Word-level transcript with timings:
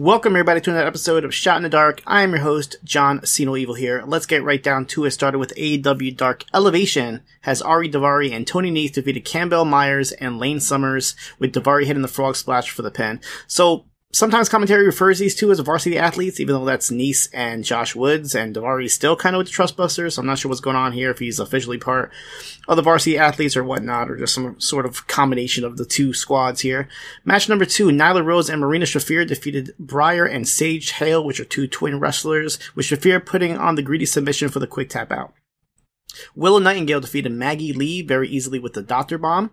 Welcome 0.00 0.32
everybody 0.32 0.62
to 0.62 0.70
another 0.70 0.86
episode 0.86 1.26
of 1.26 1.34
Shot 1.34 1.58
in 1.58 1.62
the 1.62 1.68
Dark. 1.68 2.02
I 2.06 2.22
am 2.22 2.30
your 2.30 2.40
host, 2.40 2.76
John 2.82 3.22
Cena 3.26 3.54
Evil 3.54 3.74
here. 3.74 4.02
Let's 4.06 4.24
get 4.24 4.42
right 4.42 4.62
down 4.62 4.86
to 4.86 5.04
it. 5.04 5.10
Started 5.10 5.36
with 5.38 5.54
AEW 5.56 6.16
Dark 6.16 6.46
Elevation 6.54 7.20
has 7.42 7.60
Ari 7.60 7.90
Daivari 7.90 8.32
and 8.32 8.46
Tony 8.46 8.70
Nese 8.70 8.94
defeated 8.94 9.26
Campbell 9.26 9.66
Myers 9.66 10.12
and 10.12 10.38
Lane 10.38 10.58
Summers 10.58 11.14
with 11.38 11.52
Daivari 11.52 11.84
hitting 11.84 12.00
the 12.00 12.08
frog 12.08 12.36
splash 12.36 12.70
for 12.70 12.80
the 12.80 12.90
pin. 12.90 13.20
So 13.46 13.84
sometimes 14.12 14.48
commentary 14.48 14.86
refers 14.86 15.18
these 15.18 15.34
two 15.34 15.50
as 15.50 15.60
varsity 15.60 15.98
athletes, 15.98 16.40
even 16.40 16.54
though 16.54 16.64
that's 16.64 16.90
Nese 16.90 17.28
and 17.32 17.64
Josh 17.64 17.94
Woods, 17.94 18.34
and 18.34 18.54
Daivari's 18.54 18.92
still 18.92 19.16
kind 19.16 19.34
of 19.34 19.38
with 19.38 19.46
the 19.48 19.52
Trustbusters. 19.52 20.12
So 20.12 20.20
I'm 20.20 20.26
not 20.26 20.38
sure 20.38 20.48
what's 20.48 20.60
going 20.60 20.76
on 20.76 20.92
here, 20.92 21.10
if 21.10 21.18
he's 21.18 21.38
officially 21.38 21.78
part 21.78 22.10
of 22.68 22.76
the 22.76 22.82
varsity 22.82 23.18
athletes 23.18 23.56
or 23.56 23.64
whatnot, 23.64 24.10
or 24.10 24.16
just 24.16 24.34
some 24.34 24.60
sort 24.60 24.86
of 24.86 25.06
combination 25.06 25.64
of 25.64 25.76
the 25.76 25.84
two 25.84 26.12
squads 26.12 26.60
here. 26.60 26.88
Match 27.24 27.48
number 27.48 27.64
two, 27.64 27.88
Nyla 27.88 28.24
Rose 28.24 28.50
and 28.50 28.60
Marina 28.60 28.84
Shafir 28.84 29.26
defeated 29.26 29.74
Briar 29.78 30.26
and 30.26 30.48
Sage 30.48 30.92
Hale, 30.92 31.24
which 31.24 31.40
are 31.40 31.44
two 31.44 31.66
twin 31.66 32.00
wrestlers, 32.00 32.58
with 32.74 32.86
Shafir 32.86 33.24
putting 33.24 33.56
on 33.56 33.74
the 33.74 33.82
greedy 33.82 34.06
submission 34.06 34.48
for 34.48 34.58
the 34.58 34.66
quick 34.66 34.88
tap 34.88 35.12
out. 35.12 35.34
Willow 36.34 36.58
Nightingale 36.58 37.00
defeated 37.00 37.32
Maggie 37.32 37.72
Lee 37.72 38.02
very 38.02 38.28
easily 38.28 38.58
with 38.58 38.74
the 38.74 38.82
Doctor 38.82 39.18
Bomb. 39.18 39.50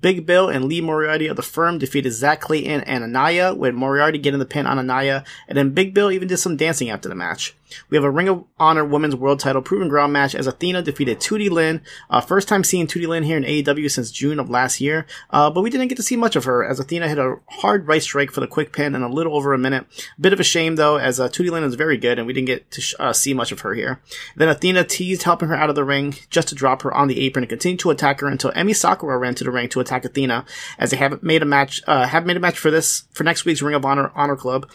Big 0.00 0.26
Bill 0.26 0.48
and 0.48 0.64
Lee 0.64 0.80
Moriarty 0.80 1.26
of 1.26 1.36
the 1.36 1.42
firm 1.42 1.78
defeated 1.78 2.12
Zach 2.12 2.40
Clayton 2.40 2.82
and 2.82 3.04
Anaya, 3.04 3.54
with 3.54 3.74
Moriarty 3.74 4.18
getting 4.18 4.38
the 4.38 4.46
pin 4.46 4.66
on 4.66 4.78
Anaya, 4.78 5.24
and 5.46 5.56
then 5.56 5.70
Big 5.70 5.94
Bill 5.94 6.10
even 6.10 6.28
did 6.28 6.38
some 6.38 6.56
dancing 6.56 6.90
after 6.90 7.08
the 7.08 7.14
match. 7.14 7.54
We 7.90 7.96
have 7.96 8.04
a 8.04 8.10
Ring 8.10 8.28
of 8.28 8.44
Honor 8.58 8.84
Women's 8.84 9.16
World 9.16 9.40
Title 9.40 9.62
Proven 9.62 9.88
Ground 9.88 10.12
match 10.12 10.34
as 10.34 10.46
Athena 10.46 10.82
defeated 10.82 11.20
Tootie 11.20 11.50
Lynn. 11.50 11.82
Uh, 12.08 12.20
first 12.20 12.48
time 12.48 12.64
seeing 12.64 12.86
Tootie 12.86 13.06
Lynn 13.06 13.24
here 13.24 13.36
in 13.36 13.44
AEW 13.44 13.90
since 13.90 14.10
June 14.10 14.38
of 14.38 14.48
last 14.48 14.80
year, 14.80 15.06
uh, 15.30 15.50
but 15.50 15.60
we 15.60 15.70
didn't 15.70 15.88
get 15.88 15.96
to 15.96 16.02
see 16.02 16.16
much 16.16 16.36
of 16.36 16.44
her 16.44 16.64
as 16.64 16.80
Athena 16.80 17.08
hit 17.08 17.18
a 17.18 17.36
hard 17.46 17.86
right 17.86 18.02
strike 18.02 18.30
for 18.30 18.40
the 18.40 18.46
quick 18.46 18.72
pin 18.72 18.94
in 18.94 19.02
a 19.02 19.08
little 19.08 19.36
over 19.36 19.52
a 19.52 19.58
minute. 19.58 19.86
Bit 20.18 20.32
of 20.32 20.40
a 20.40 20.44
shame 20.44 20.76
though, 20.76 20.96
as 20.96 21.20
uh, 21.20 21.28
Tootie 21.28 21.50
Lynn 21.50 21.64
is 21.64 21.74
very 21.74 21.98
good 21.98 22.18
and 22.18 22.26
we 22.26 22.32
didn't 22.32 22.46
get 22.46 22.70
to 22.72 22.80
sh- 22.80 22.94
uh, 22.98 23.12
see 23.12 23.34
much 23.34 23.52
of 23.52 23.60
her 23.60 23.74
here. 23.74 24.00
Then 24.36 24.48
Athena 24.48 24.84
teased 24.84 25.24
helping 25.24 25.48
her 25.48 25.56
out 25.56 25.68
of 25.68 25.76
the 25.76 25.84
ring 25.84 25.97
just 26.30 26.48
to 26.48 26.54
drop 26.54 26.82
her 26.82 26.92
on 26.94 27.08
the 27.08 27.20
apron 27.20 27.44
and 27.44 27.48
continue 27.48 27.78
to 27.78 27.90
attack 27.90 28.20
her 28.20 28.28
until 28.28 28.50
Emi 28.52 28.74
Sakura 28.74 29.18
ran 29.18 29.34
to 29.36 29.44
the 29.44 29.50
ring 29.50 29.68
to 29.70 29.80
attack 29.80 30.04
Athena 30.04 30.44
as 30.78 30.90
they 30.90 30.96
haven't 30.96 31.22
made 31.22 31.42
a 31.42 31.46
match, 31.46 31.82
uh, 31.86 32.06
have 32.06 32.26
made 32.26 32.36
a 32.36 32.40
match 32.40 32.58
for 32.58 32.70
this, 32.70 33.04
for 33.12 33.24
next 33.24 33.44
week's 33.44 33.62
Ring 33.62 33.74
of 33.74 33.84
Honor 33.84 34.12
Honor 34.14 34.36
Club 34.36 34.70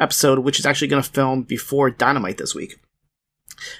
episode, 0.00 0.40
which 0.40 0.58
is 0.58 0.66
actually 0.66 0.88
going 0.88 1.02
to 1.02 1.10
film 1.10 1.42
before 1.42 1.90
Dynamite 1.90 2.38
this 2.38 2.54
week. 2.54 2.78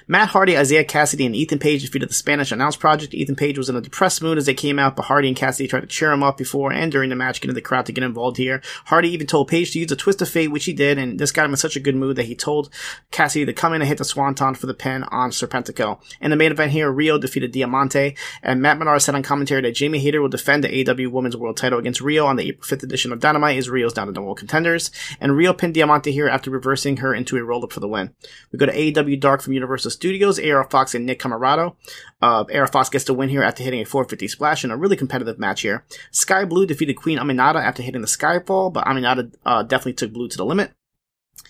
Matt 0.07 0.29
Hardy, 0.29 0.55
Isiah 0.55 0.83
Kassidy, 0.83 1.25
and 1.25 1.35
Ethan 1.35 1.59
Page 1.59 1.81
defeated 1.81 2.09
the 2.09 2.13
Spanish 2.13 2.51
Announce 2.51 2.75
Project. 2.75 3.13
Ethan 3.13 3.35
Page 3.35 3.57
was 3.57 3.69
in 3.69 3.75
a 3.75 3.81
depressed 3.81 4.21
mood 4.21 4.37
as 4.37 4.45
they 4.45 4.53
came 4.53 4.79
out, 4.79 4.95
but 4.95 5.05
Hardy 5.05 5.27
and 5.27 5.37
Kassidy 5.37 5.69
tried 5.69 5.81
to 5.81 5.87
cheer 5.87 6.11
him 6.11 6.23
up 6.23 6.37
before 6.37 6.71
and 6.71 6.91
during 6.91 7.09
the 7.09 7.15
match, 7.15 7.41
getting 7.41 7.55
the 7.55 7.61
crowd 7.61 7.85
to 7.85 7.91
get 7.91 8.03
involved 8.03 8.37
here. 8.37 8.61
Hardy 8.85 9.09
even 9.09 9.27
told 9.27 9.47
Page 9.47 9.71
to 9.71 9.79
use 9.79 9.91
a 9.91 9.95
twist 9.95 10.21
of 10.21 10.29
fate, 10.29 10.51
which 10.51 10.65
he 10.65 10.73
did, 10.73 10.97
and 10.97 11.19
this 11.19 11.31
got 11.31 11.45
him 11.45 11.51
in 11.51 11.57
such 11.57 11.75
a 11.75 11.79
good 11.79 11.95
mood 11.95 12.15
that 12.15 12.25
he 12.25 12.35
told 12.35 12.69
Kassidy 13.11 13.45
to 13.45 13.53
come 13.53 13.73
in 13.73 13.81
and 13.81 13.87
hit 13.87 13.97
the 13.97 14.05
Swanton 14.05 14.55
for 14.55 14.67
the 14.67 14.73
pin 14.73 15.03
on 15.03 15.31
Serpentico. 15.31 15.99
In 16.21 16.31
the 16.31 16.35
main 16.35 16.51
event 16.51 16.71
here, 16.71 16.91
Riho 16.91 17.19
defeated 17.19 17.51
Diamante, 17.51 18.15
and 18.41 18.61
Matt 18.61 18.79
Menard 18.79 19.01
said 19.01 19.15
on 19.15 19.23
commentary 19.23 19.61
that 19.61 19.75
Jamie 19.75 19.99
Hayter 19.99 20.21
will 20.21 20.29
defend 20.29 20.63
the 20.63 20.89
AW 20.89 21.09
Women's 21.09 21.37
World 21.37 21.57
title 21.57 21.79
against 21.79 22.01
Riho 22.01 22.25
on 22.25 22.35
the 22.35 22.47
April 22.47 22.65
5th 22.65 22.83
edition 22.83 23.11
of 23.11 23.19
Dynamite 23.19 23.57
as 23.57 23.69
Riho's 23.69 23.93
down 23.93 24.07
to 24.07 24.13
the 24.13 24.21
world 24.21 24.39
contenders, 24.39 24.91
and 25.19 25.33
Riho 25.33 25.57
pinned 25.57 25.73
Diamante 25.75 26.11
here 26.11 26.27
after 26.27 26.49
reversing 26.49 26.97
her 26.97 27.13
into 27.13 27.37
a 27.37 27.43
roll-up 27.43 27.71
for 27.71 27.79
the 27.79 27.87
win. 27.87 28.13
We 28.51 28.59
go 28.59 28.65
to 28.65 28.73
AEW 28.73 29.19
Dark 29.19 29.41
from 29.41 29.53
Universal 29.53 29.74
Studios, 29.77 30.39
AR 30.39 30.63
Fox 30.69 30.95
and 30.95 31.05
Nick 31.05 31.19
Comoroto. 31.19 31.75
Uh, 32.21 32.67
Fox 32.67 32.89
gets 32.89 33.05
the 33.05 33.13
win 33.13 33.29
here 33.29 33.43
after 33.43 33.63
hitting 33.63 33.81
a 33.81 33.85
450 33.85 34.27
splash 34.27 34.63
in 34.63 34.71
a 34.71 34.77
really 34.77 34.95
competitive 34.95 35.39
match 35.39 35.61
here. 35.61 35.83
Skye 36.11 36.45
Blue 36.45 36.65
defeated 36.65 36.95
Queen 36.95 37.19
Aminata 37.19 37.63
after 37.63 37.83
hitting 37.83 38.01
the 38.01 38.07
Skyfall, 38.07 38.71
but 38.71 38.85
Aminata 38.85 39.33
uh, 39.45 39.63
definitely 39.63 39.93
took 39.93 40.13
Blue 40.13 40.27
to 40.27 40.37
the 40.37 40.45
limit. 40.45 40.71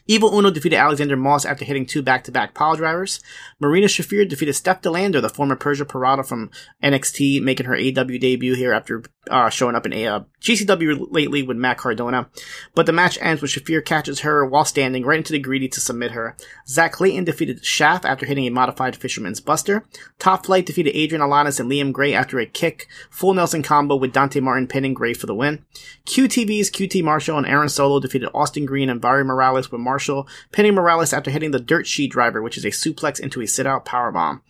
Evil 0.07 0.37
Uno 0.37 0.51
defeated 0.51 0.77
Alexander 0.77 1.17
Moss 1.17 1.45
after 1.45 1.65
hitting 1.65 1.85
two 1.85 2.03
back-to-back 2.03 2.53
pile 2.53 2.75
drivers. 2.75 3.21
Marina 3.59 3.87
Shafir 3.87 4.27
defeated 4.27 4.53
Steph 4.53 4.81
De 4.81 4.91
Lander, 4.91 5.19
the 5.19 5.29
former 5.29 5.55
Persia 5.55 5.85
Pirotta 5.85 6.25
from 6.25 6.51
NXT, 6.83 7.41
making 7.41 7.65
her 7.65 7.75
AW 7.75 8.17
debut 8.19 8.53
here 8.53 8.71
after 8.71 9.03
uh, 9.29 9.49
showing 9.49 9.75
up 9.75 9.85
in 9.85 9.93
a 9.93 10.07
uh, 10.07 10.19
GCW 10.41 11.07
lately 11.09 11.41
with 11.41 11.57
Matt 11.57 11.77
Cardona. 11.77 12.29
But 12.75 12.85
the 12.85 12.93
match 12.93 13.17
ends 13.19 13.41
when 13.41 13.49
Shafir 13.49 13.83
catches 13.83 14.19
her 14.19 14.45
while 14.45 14.65
standing 14.65 15.03
right 15.03 15.17
into 15.17 15.33
the 15.33 15.39
greedy 15.39 15.67
to 15.69 15.81
submit 15.81 16.11
her. 16.11 16.37
Zach 16.67 16.93
Clayton 16.93 17.23
defeated 17.23 17.65
Shaft 17.65 18.05
after 18.05 18.25
hitting 18.25 18.45
a 18.45 18.51
modified 18.51 18.95
Fisherman's 18.95 19.39
Buster. 19.39 19.85
Top 20.19 20.45
Flight 20.45 20.67
defeated 20.67 20.95
Adrian 20.95 21.23
Alanis 21.23 21.59
and 21.59 21.69
Liam 21.69 21.91
Gray 21.91 22.13
after 22.13 22.39
a 22.39 22.45
kick, 22.45 22.87
full 23.09 23.33
Nelson 23.33 23.63
combo 23.63 23.95
with 23.95 24.13
Dante 24.13 24.39
Martin 24.39 24.67
pinning 24.67 24.93
Gray 24.93 25.13
for 25.13 25.25
the 25.25 25.35
win. 25.35 25.65
QTV's 26.05 26.69
QT 26.69 27.03
Marshall 27.03 27.37
and 27.37 27.47
Aaron 27.47 27.69
Solo 27.69 27.99
defeated 27.99 28.29
Austin 28.33 28.65
Green 28.65 28.89
and 28.89 29.01
Barry 29.01 29.23
Morales 29.23 29.71
Marshall, 29.77 30.27
pinning 30.51 30.75
Morales 30.75 31.13
after 31.13 31.31
hitting 31.31 31.51
the 31.51 31.59
Dirt 31.59 31.87
Sheet 31.87 32.11
Driver, 32.11 32.41
which 32.41 32.57
is 32.57 32.65
a 32.65 32.69
suplex 32.69 33.19
into 33.19 33.41
a 33.41 33.47
sit-out 33.47 33.85
powerbomb. 33.85 34.41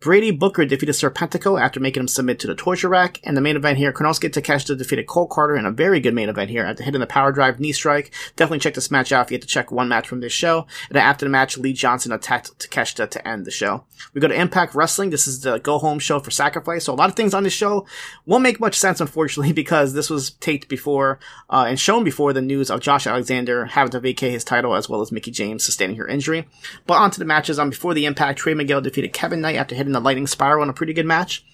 Brady 0.00 0.30
Booker 0.30 0.64
defeated 0.64 0.94
Serpentico 0.94 1.60
after 1.60 1.78
making 1.78 2.00
him 2.00 2.08
submit 2.08 2.38
to 2.38 2.46
the 2.46 2.54
torture 2.54 2.88
rack. 2.88 3.20
And 3.22 3.36
the 3.36 3.42
main 3.42 3.56
event 3.56 3.76
here, 3.76 3.92
Konosuke 3.92 4.30
Takeshita 4.30 4.78
defeated 4.78 5.06
Cole 5.06 5.28
Karter 5.28 5.58
in 5.58 5.66
a 5.66 5.70
very 5.70 6.00
good 6.00 6.14
main 6.14 6.30
event 6.30 6.50
here 6.50 6.64
after 6.64 6.82
hitting 6.82 7.02
the 7.02 7.06
power 7.06 7.32
drive 7.32 7.60
knee 7.60 7.72
strike. 7.72 8.10
Definitely 8.34 8.60
check 8.60 8.72
this 8.72 8.90
match 8.90 9.12
out 9.12 9.26
if 9.26 9.30
you 9.30 9.34
had 9.34 9.42
to 9.42 9.48
check 9.48 9.70
one 9.70 9.90
match 9.90 10.08
from 10.08 10.20
this 10.20 10.32
show. 10.32 10.66
And 10.88 10.96
after 10.96 11.26
the 11.26 11.30
match, 11.30 11.58
Lee 11.58 11.74
Johnson 11.74 12.12
attacked 12.12 12.58
Takeshita 12.58 13.10
to 13.10 13.28
end 13.28 13.44
the 13.44 13.50
show. 13.50 13.84
We 14.14 14.22
go 14.22 14.28
to 14.28 14.34
Impact 14.40 14.74
Wrestling. 14.74 15.10
This 15.10 15.26
is 15.26 15.42
the 15.42 15.58
go 15.58 15.76
home 15.76 15.98
show 15.98 16.18
for 16.18 16.30
Sacrifice. 16.30 16.84
So 16.84 16.94
a 16.94 16.96
lot 16.96 17.10
of 17.10 17.14
things 17.14 17.34
on 17.34 17.42
this 17.42 17.52
show 17.52 17.86
won't 18.24 18.42
make 18.42 18.58
much 18.58 18.78
sense, 18.78 19.02
unfortunately, 19.02 19.52
because 19.60 19.92
this 19.92 20.08
was 20.08 20.30
taped 20.30 20.68
before 20.68 21.18
uh, 21.50 21.66
and 21.68 21.78
shown 21.78 22.04
before 22.04 22.32
the 22.32 22.40
news 22.40 22.70
of 22.70 22.80
Josh 22.80 23.06
Alexander 23.06 23.66
having 23.66 23.90
to 23.90 24.00
vacate 24.00 24.32
his 24.32 24.44
title 24.44 24.74
as 24.74 24.88
well 24.88 25.02
as 25.02 25.12
Mickie 25.12 25.30
James 25.30 25.62
sustaining 25.62 25.96
her 25.96 26.08
injury. 26.08 26.48
But 26.86 26.94
on 26.94 27.10
to 27.10 27.18
the 27.18 27.26
matches. 27.26 27.58
On 27.58 27.64
um, 27.64 27.70
before 27.70 27.92
the 27.92 28.06
Impact, 28.06 28.38
Trey 28.38 28.54
Miguel 28.54 28.80
defeated 28.80 29.12
Kevin 29.12 29.42
Knight 29.42 29.56
after 29.56 29.74
hitting 29.74 29.89
the 29.92 30.00
lightning 30.00 30.26
spiral 30.26 30.62
in 30.62 30.68
a 30.68 30.74
pretty 30.74 30.92
good 30.92 31.06
match. 31.06 31.44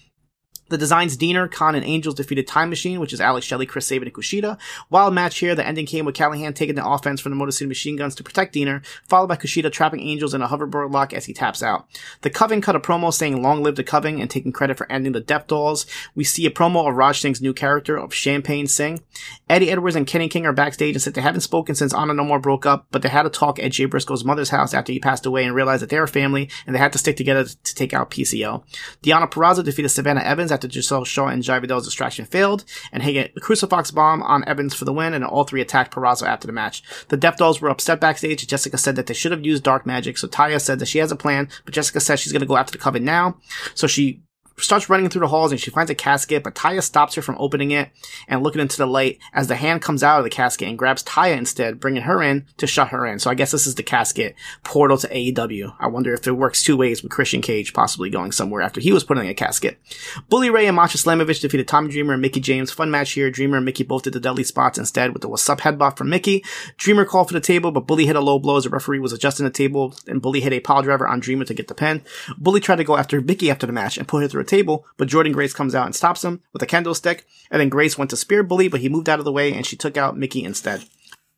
The 0.69 0.77
designs 0.77 1.17
Deaner, 1.17 1.51
Kon, 1.51 1.75
and 1.75 1.85
Angels 1.85 2.15
defeated 2.15 2.47
Time 2.47 2.69
Machine, 2.69 2.99
which 2.99 3.13
is 3.13 3.21
Alex 3.21 3.45
Shelley, 3.45 3.65
Chris 3.65 3.87
Sabin, 3.87 4.07
and 4.07 4.13
Kushida. 4.13 4.57
Wild 4.89 5.13
match 5.13 5.37
here. 5.39 5.55
The 5.55 5.65
ending 5.65 5.85
came 5.85 6.05
with 6.05 6.15
Callahan 6.15 6.53
taking 6.53 6.75
the 6.75 6.87
offense 6.87 7.21
from 7.21 7.31
the 7.31 7.35
Motor 7.35 7.51
City 7.51 7.67
Machine 7.67 7.95
Guns 7.95 8.15
to 8.15 8.23
protect 8.23 8.53
Deaner, 8.53 8.85
followed 9.07 9.27
by 9.27 9.37
Kushida 9.37 9.71
trapping 9.71 10.01
Angels 10.01 10.33
in 10.33 10.41
a 10.41 10.47
hoverboard 10.47 10.91
lock 10.91 11.13
as 11.13 11.25
he 11.25 11.33
taps 11.33 11.63
out. 11.63 11.87
The 12.21 12.29
Coven 12.29 12.61
cut 12.61 12.75
a 12.75 12.79
promo 12.79 13.13
saying 13.13 13.41
long 13.41 13.63
live 13.63 13.75
the 13.75 13.83
Coven 13.83 14.19
and 14.19 14.29
taking 14.29 14.51
credit 14.51 14.77
for 14.77 14.91
ending 14.91 15.13
the 15.13 15.19
Death 15.19 15.47
Dolls. 15.47 15.85
We 16.15 16.23
see 16.23 16.45
a 16.45 16.51
promo 16.51 16.87
of 16.87 16.95
Raj 16.95 17.19
Singh's 17.19 17.41
new 17.41 17.53
character 17.53 17.97
of 17.97 18.13
Champagne 18.13 18.67
Singh. 18.67 19.01
Eddie 19.49 19.71
Edwards 19.71 19.95
and 19.95 20.07
Kenny 20.07 20.27
King 20.27 20.45
are 20.45 20.53
backstage 20.53 20.95
and 20.95 21.01
said 21.01 21.13
they 21.13 21.21
haven't 21.21 21.41
spoken 21.41 21.75
since 21.75 21.93
Honor 21.93 22.13
No 22.13 22.23
More 22.23 22.39
broke 22.39 22.65
up, 22.65 22.87
but 22.91 23.01
they 23.01 23.09
had 23.09 23.25
a 23.25 23.29
talk 23.29 23.59
at 23.59 23.71
Jay 23.71 23.85
Briscoe's 23.85 24.25
mother's 24.25 24.49
house 24.49 24.73
after 24.73 24.91
he 24.91 24.99
passed 24.99 25.25
away 25.25 25.45
and 25.45 25.55
realized 25.55 25.81
that 25.81 25.89
they're 25.89 26.03
a 26.03 26.07
family 26.07 26.49
and 26.65 26.75
they 26.75 26.79
had 26.79 26.91
to 26.93 26.99
stick 26.99 27.17
together 27.17 27.45
to 27.45 27.75
take 27.75 27.93
out 27.93 28.11
PCO. 28.11 28.63
Deonna 29.03 29.29
Purrazzo 29.31 29.63
defeated 29.63 29.89
Savannah 29.89 30.21
Evans 30.21 30.51
after 30.57 30.69
Giselle 30.69 31.05
Shaw 31.05 31.27
and 31.27 31.43
Jai 31.43 31.59
distraction 31.59 32.25
failed, 32.25 32.65
and 32.91 33.03
he 33.03 33.13
hit 33.13 33.35
the 33.35 33.41
Crucifix 33.41 33.91
bomb 33.91 34.23
on 34.23 34.43
Evans 34.47 34.73
for 34.73 34.85
the 34.85 34.93
win, 34.93 35.13
and 35.13 35.23
all 35.23 35.43
three 35.43 35.61
attacked 35.61 35.93
Purrazzo 35.93 36.25
after 36.25 36.47
the 36.47 36.53
match. 36.53 36.81
The 37.09 37.17
Death 37.17 37.37
Dolls 37.37 37.61
were 37.61 37.69
upset 37.69 38.01
backstage. 38.01 38.45
Jessica 38.47 38.77
said 38.77 38.95
that 38.95 39.07
they 39.07 39.13
should 39.13 39.31
have 39.31 39.45
used 39.45 39.63
dark 39.63 39.85
magic, 39.85 40.17
so 40.17 40.27
Taya 40.27 40.59
said 40.59 40.79
that 40.79 40.87
she 40.87 40.99
has 40.99 41.11
a 41.11 41.15
plan, 41.15 41.47
but 41.65 41.73
Jessica 41.73 41.99
says 41.99 42.19
she's 42.19 42.31
going 42.31 42.41
to 42.41 42.47
go 42.47 42.57
after 42.57 42.71
the 42.71 42.77
Coven 42.77 43.05
now. 43.05 43.37
So 43.75 43.87
she 43.87 44.21
starts 44.59 44.89
running 44.89 45.09
through 45.09 45.21
the 45.21 45.27
halls 45.27 45.51
and 45.51 45.61
she 45.61 45.69
finds 45.69 45.91
a 45.91 45.95
casket, 45.95 46.43
but 46.43 46.55
Taya 46.55 46.81
stops 46.81 47.15
her 47.15 47.21
from 47.21 47.35
opening 47.37 47.71
it 47.71 47.89
and 48.27 48.41
looking 48.41 48.61
into 48.61 48.77
the 48.77 48.87
light 48.87 49.19
as 49.33 49.47
the 49.47 49.55
hand 49.55 49.81
comes 49.81 50.03
out 50.03 50.17
of 50.17 50.23
the 50.23 50.29
casket 50.29 50.67
and 50.67 50.77
grabs 50.77 51.03
Taya 51.03 51.37
instead, 51.37 51.79
bringing 51.79 52.03
her 52.03 52.23
in 52.23 52.45
to 52.57 52.65
shut 52.65 52.89
her 52.89 53.05
in. 53.05 53.19
So 53.19 53.29
I 53.29 53.35
guess 53.35 53.51
this 53.51 53.67
is 53.67 53.75
the 53.75 53.83
casket 53.83 54.35
portal 54.63 54.97
to 54.97 55.07
AEW. 55.07 55.75
I 55.79 55.87
wonder 55.87 56.13
if 56.13 56.25
it 56.25 56.31
works 56.31 56.63
two 56.63 56.75
ways 56.75 57.03
with 57.03 57.11
Christian 57.11 57.41
Cage 57.41 57.73
possibly 57.73 58.09
going 58.09 58.31
somewhere 58.31 58.63
after 58.63 58.81
he 58.81 58.91
was 58.91 59.03
put 59.03 59.17
in 59.19 59.27
a 59.27 59.33
casket. 59.33 59.79
Bully 60.27 60.49
Ray 60.49 60.65
and 60.65 60.75
Masha 60.75 60.97
Slamovich 60.97 61.41
defeated 61.41 61.67
Tommy 61.67 61.91
Dreamer 61.91 62.13
and 62.13 62.21
Mickie 62.21 62.39
James. 62.39 62.71
Fun 62.71 62.89
match 62.89 63.11
here. 63.11 63.29
Dreamer 63.29 63.57
and 63.57 63.65
Mickie 63.65 63.83
both 63.83 64.03
did 64.03 64.13
the 64.13 64.19
deadly 64.19 64.43
spots 64.43 64.79
instead 64.79 65.13
with 65.13 65.21
the 65.21 65.29
what's 65.29 65.47
up 65.49 65.61
headbutt 65.61 65.97
from 65.97 66.09
Mickie. 66.09 66.43
Dreamer 66.77 67.05
called 67.05 67.27
for 67.27 67.33
the 67.33 67.39
table, 67.39 67.71
but 67.71 67.85
Bully 67.85 68.07
hit 68.07 68.15
a 68.15 68.21
low 68.21 68.39
blow 68.39 68.57
as 68.57 68.63
the 68.63 68.69
referee 68.71 68.99
was 68.99 69.13
adjusting 69.13 69.43
the 69.43 69.51
table 69.51 69.93
and 70.07 70.21
Bully 70.21 70.41
hit 70.41 70.53
a 70.53 70.59
pile 70.59 70.81
driver 70.81 71.07
on 71.07 71.19
Dreamer 71.19 71.45
to 71.45 71.53
get 71.53 71.67
the 71.67 71.75
pin. 71.75 72.01
Bully 72.37 72.59
tried 72.59 72.77
to 72.77 72.83
go 72.83 72.97
after 72.97 73.21
Mickie 73.21 73.51
after 73.51 73.67
the 73.67 73.73
match 73.73 73.97
and 73.97 74.07
put 74.07 74.23
her 74.23 74.27
through 74.27 74.46
table, 74.47 74.85
but 74.97 75.07
Jordynne 75.07 75.33
Grace 75.33 75.53
comes 75.53 75.75
out 75.75 75.85
and 75.85 75.95
stops 75.95 76.23
him 76.23 76.41
with 76.53 76.61
a 76.61 76.67
kendo 76.67 76.95
stick, 76.95 77.25
and 77.51 77.59
then 77.59 77.69
Grace 77.69 77.97
went 77.97 78.09
to 78.09 78.17
spear 78.17 78.43
Bully, 78.43 78.67
but 78.67 78.81
he 78.81 78.89
moved 78.89 79.09
out 79.09 79.19
of 79.19 79.25
the 79.25 79.31
way 79.31 79.53
and 79.53 79.65
she 79.65 79.75
took 79.75 79.97
out 79.97 80.17
Mickie 80.17 80.43
instead. 80.43 80.83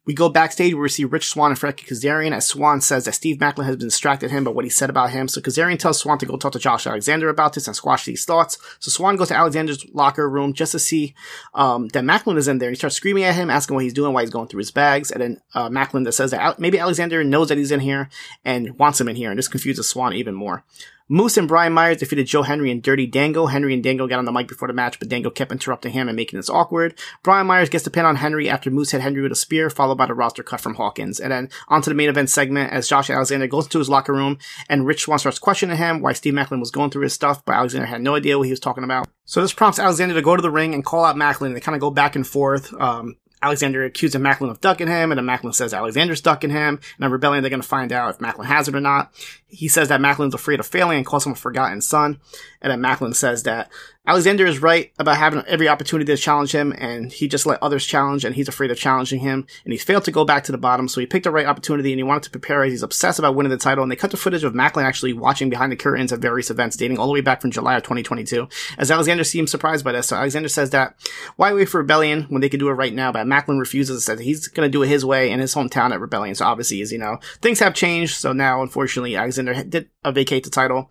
We 0.09 0.15
go 0.15 0.27
backstage 0.27 0.73
where 0.73 0.81
we 0.81 0.89
see 0.89 1.05
Rich 1.05 1.29
Swann 1.29 1.51
and 1.51 1.59
Frankie 1.59 1.85
Kazarian 1.85 2.31
as 2.31 2.47
Swann 2.47 2.81
says 2.81 3.05
that 3.05 3.13
Steve 3.13 3.37
Maclin 3.37 3.65
has 3.65 3.75
been 3.75 3.89
distracted 3.89 4.31
him 4.31 4.43
by 4.43 4.49
what 4.49 4.65
he 4.65 4.69
said 4.69 4.89
about 4.89 5.11
him. 5.11 5.27
So 5.27 5.39
Kazarian 5.39 5.77
tells 5.77 5.99
Swann 5.99 6.17
to 6.17 6.25
go 6.25 6.35
talk 6.35 6.53
to 6.53 6.57
Josh 6.57 6.87
Alexander 6.87 7.29
about 7.29 7.53
this 7.53 7.67
and 7.67 7.75
squash 7.75 8.05
these 8.05 8.25
thoughts. 8.25 8.57
So 8.79 8.89
Swann 8.89 9.17
goes 9.17 9.27
to 9.27 9.35
Alexander's 9.35 9.85
locker 9.93 10.27
room 10.27 10.53
just 10.53 10.71
to 10.71 10.79
see 10.79 11.13
um, 11.53 11.89
that 11.89 12.03
Maclin 12.03 12.37
is 12.37 12.47
in 12.47 12.57
there. 12.57 12.71
He 12.71 12.75
starts 12.75 12.95
screaming 12.95 13.23
at 13.23 13.35
him, 13.35 13.51
asking 13.51 13.75
what 13.75 13.83
he's 13.83 13.93
doing, 13.93 14.13
why 14.13 14.21
he's 14.21 14.31
going 14.31 14.47
through 14.47 14.59
his 14.59 14.71
bags. 14.71 15.11
And 15.11 15.21
then 15.21 15.41
uh, 15.53 15.69
Maclin 15.69 16.11
says 16.11 16.31
that 16.31 16.57
maybe 16.57 16.79
Alexander 16.79 17.23
knows 17.23 17.49
that 17.49 17.59
he's 17.59 17.71
in 17.71 17.81
here 17.81 18.09
and 18.43 18.79
wants 18.79 18.99
him 18.99 19.09
in 19.09 19.15
here. 19.15 19.29
And 19.29 19.37
this 19.37 19.47
confuses 19.47 19.87
Swann 19.87 20.13
even 20.13 20.33
more. 20.33 20.63
Moose 21.11 21.37
and 21.37 21.47
Brian 21.47 21.73
Myers 21.73 21.97
defeated 21.97 22.27
Joe 22.27 22.43
Hendry 22.43 22.69
and 22.69 22.83
Dirty 22.83 23.07
Dango. 23.07 23.47
Hendry 23.47 23.73
and 23.73 23.83
Dango 23.83 24.05
got 24.07 24.19
on 24.19 24.25
the 24.25 24.31
mic 24.31 24.47
before 24.47 24.67
the 24.67 24.75
match, 24.75 24.99
but 24.99 25.09
Dango 25.09 25.31
kept 25.31 25.51
interrupting 25.51 25.91
him 25.91 26.07
and 26.07 26.15
making 26.15 26.37
this 26.37 26.51
awkward. 26.51 26.93
Brian 27.23 27.47
Myers 27.47 27.67
gets 27.67 27.83
the 27.83 27.89
pin 27.89 28.05
on 28.05 28.17
Hendry 28.17 28.47
after 28.47 28.69
Moose 28.69 28.91
hit 28.91 29.01
Hendry 29.01 29.23
with 29.23 29.31
a 29.31 29.35
spear, 29.35 29.71
followed 29.71 29.97
by 29.97 30.05
the 30.05 30.13
roster 30.13 30.43
cut 30.43 30.61
from 30.61 30.75
Hawkins. 30.75 31.19
And 31.19 31.31
then 31.31 31.49
onto 31.67 31.89
the 31.89 31.95
main 31.95 32.09
event 32.09 32.29
segment 32.29 32.71
as 32.71 32.87
Josh 32.87 33.09
Alexander 33.09 33.47
goes 33.47 33.65
into 33.65 33.79
his 33.79 33.89
locker 33.89 34.13
room 34.13 34.37
and 34.69 34.85
Rich 34.85 35.01
Swann 35.01 35.17
starts 35.17 35.39
questioning 35.39 35.77
him 35.77 36.01
why 36.01 36.13
Steve 36.13 36.35
Maclin 36.35 36.59
was 36.59 36.69
going 36.69 36.91
through 36.91 37.03
his 37.03 37.13
stuff, 37.13 37.43
but 37.43 37.55
Alexander 37.55 37.87
had 37.87 38.01
no 38.01 38.13
idea 38.13 38.37
what 38.37 38.45
he 38.45 38.51
was 38.51 38.59
talking 38.59 38.83
about. 38.83 39.07
So 39.25 39.41
this 39.41 39.51
prompts 39.51 39.79
Alexander 39.79 40.13
to 40.13 40.21
go 40.21 40.35
to 40.35 40.41
the 40.43 40.51
ring 40.51 40.75
and 40.75 40.85
call 40.85 41.05
out 41.05 41.15
Maclin. 41.15 41.55
They 41.55 41.59
kind 41.59 41.75
of 41.75 41.81
go 41.81 41.89
back 41.89 42.15
and 42.15 42.25
forth. 42.25 42.71
Um, 42.79 43.15
Alexander 43.41 43.83
accuses 43.83 44.19
Maclin 44.19 44.49
of 44.49 44.59
ducking 44.59 44.87
him, 44.87 45.11
and 45.11 45.17
then 45.17 45.25
Maclin 45.25 45.53
says 45.53 45.73
Alexander's 45.73 46.21
ducking 46.21 46.49
him. 46.49 46.79
And 46.97 47.05
in 47.05 47.11
Rebellion, 47.11 47.41
they're 47.41 47.49
to 47.61 47.67
find 47.67 47.91
out 47.91 48.09
if 48.09 48.19
Maclin 48.19 48.45
has 48.45 48.67
it 48.67 48.75
or 48.75 48.81
not. 48.81 49.13
He 49.47 49.67
says 49.67 49.87
that 49.87 50.01
Maclin's 50.01 50.33
afraid 50.33 50.59
of 50.59 50.67
failing 50.67 50.97
and 50.97 51.05
calls 51.05 51.25
him 51.25 51.31
a 51.31 51.35
forgotten 51.35 51.81
son. 51.81 52.19
And 52.61 52.71
then 52.71 52.81
Maclin 52.81 53.15
says 53.15 53.43
that 53.43 53.71
Alexander 54.07 54.45
is 54.45 54.61
right 54.61 54.93
about 54.97 55.17
having 55.17 55.43
every 55.45 55.67
opportunity 55.67 56.11
to 56.11 56.19
challenge 56.19 56.53
him, 56.53 56.73
and 56.77 57.11
he 57.11 57.27
just 57.27 57.45
let 57.45 57.61
others 57.61 57.85
challenge, 57.85 58.23
and 58.23 58.33
he's 58.33 58.47
afraid 58.47 58.71
of 58.71 58.77
challenging 58.77 59.19
him, 59.19 59.45
and 59.65 59.73
he's 59.73 59.83
failed 59.83 60.05
to 60.05 60.11
go 60.11 60.23
back 60.23 60.45
to 60.45 60.53
the 60.53 60.57
bottom, 60.57 60.87
so 60.87 61.01
he 61.01 61.05
picked 61.05 61.25
the 61.25 61.31
right 61.31 61.45
opportunity, 61.45 61.91
and 61.91 61.99
he 61.99 62.03
wanted 62.03 62.23
to 62.23 62.29
prepare 62.31 62.63
as 62.63 62.71
he's 62.71 62.81
obsessed 62.81 63.19
about 63.19 63.35
winning 63.35 63.49
the 63.49 63.57
title, 63.57 63.83
and 63.83 63.91
they 63.91 63.97
cut 63.97 64.09
the 64.09 64.17
footage 64.17 64.45
of 64.45 64.53
Maclin 64.53 64.83
actually 64.83 65.11
watching 65.11 65.49
behind 65.49 65.71
the 65.71 65.75
curtains 65.75 66.13
at 66.13 66.19
various 66.19 66.49
events 66.49 66.77
dating 66.77 66.97
all 66.97 67.07
the 67.07 67.13
way 67.13 67.21
back 67.21 67.41
from 67.41 67.51
July 67.51 67.75
of 67.75 67.83
2022, 67.83 68.47
as 68.77 68.89
Alexander 68.89 69.25
seems 69.25 69.51
surprised 69.51 69.83
by 69.83 69.91
this, 69.91 70.07
so 70.07 70.15
Alexander 70.15 70.49
says 70.49 70.69
that, 70.69 70.95
why 71.35 71.53
wait 71.53 71.67
for 71.67 71.79
Rebellion 71.79 72.23
when 72.29 72.39
they 72.39 72.49
could 72.49 72.61
do 72.61 72.69
it 72.69 72.73
right 72.73 72.93
now, 72.93 73.11
but 73.11 73.27
Maclin 73.27 73.59
refuses, 73.59 73.97
and 73.97 74.01
says 74.17 74.25
he's 74.25 74.47
gonna 74.47 74.69
do 74.69 74.81
it 74.81 74.87
his 74.87 75.05
way 75.05 75.29
in 75.29 75.41
his 75.41 75.53
hometown 75.53 75.91
at 75.91 75.99
Rebellion, 75.99 76.35
so 76.35 76.45
obviously, 76.45 76.81
as 76.81 76.93
you 76.93 76.97
know, 76.97 77.19
things 77.41 77.59
have 77.59 77.73
changed, 77.73 78.15
so 78.15 78.31
now, 78.31 78.61
unfortunately, 78.63 79.17
Alexander 79.17 79.61
did 79.65 79.89
vacate 80.07 80.45
the 80.45 80.49
title, 80.49 80.89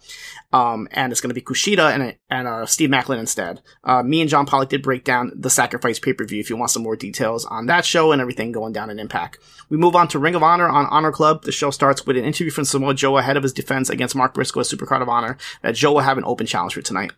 um, 0.53 0.89
and 0.93 1.12
it's 1.12 1.21
going 1.21 1.31
to 1.31 1.35
be 1.35 1.43
Kushida 1.43 1.93
and, 1.93 2.17
and 2.31 2.49
uh, 2.49 2.67
Steve 2.67 2.91
Maclin 2.91 3.19
instead. 3.19 3.61
Uh, 3.85 4.03
me 4.03 4.21
and 4.21 4.31
John 4.31 4.47
Pollock 4.47 4.71
did 4.71 4.83
break 4.83 5.05
down 5.05 5.33
the 5.35 5.50
Sacrifice 5.50 5.99
pay 5.99 6.12
per 6.12 6.25
view 6.25 6.41
if 6.41 6.49
you 6.49 6.56
want 6.56 6.71
some 6.71 6.83
more 6.83 6.97
details 6.97 7.45
on 7.45 7.67
that 7.67 7.85
show 7.85 8.12
and 8.12 8.21
everything 8.21 8.53
going 8.53 8.73
down 8.73 8.91
in 8.91 8.99
Impact. 8.99 9.39
We 9.69 9.77
move 9.77 9.95
on 9.95 10.09
to 10.09 10.19
Ring 10.19 10.35
of 10.35 10.43
Honor 10.43 10.69
on 10.69 10.87
Honor 10.87 11.12
Club. 11.12 11.43
The 11.43 11.53
show 11.53 11.71
starts 11.71 12.06
with 12.06 12.17
an 12.17 12.25
interview 12.25 12.50
from 12.50 12.65
Samoa 12.65 12.95
Joe 12.95 13.19
ahead 13.19 13.37
of 13.37 13.43
his 13.43 13.53
defense 13.53 13.91
against 13.91 14.17
Mark 14.17 14.35
Briscoe 14.35 14.61
at 14.61 14.67
Supercard 14.67 15.03
of 15.03 15.09
Honor 15.09 15.37
that 15.62 15.75
Joe 15.75 15.93
will 15.93 16.00
have 16.00 16.19
an 16.19 16.25
open 16.25 16.47
challenge 16.47 16.75
for 16.75 16.83
tonight. 16.83 17.12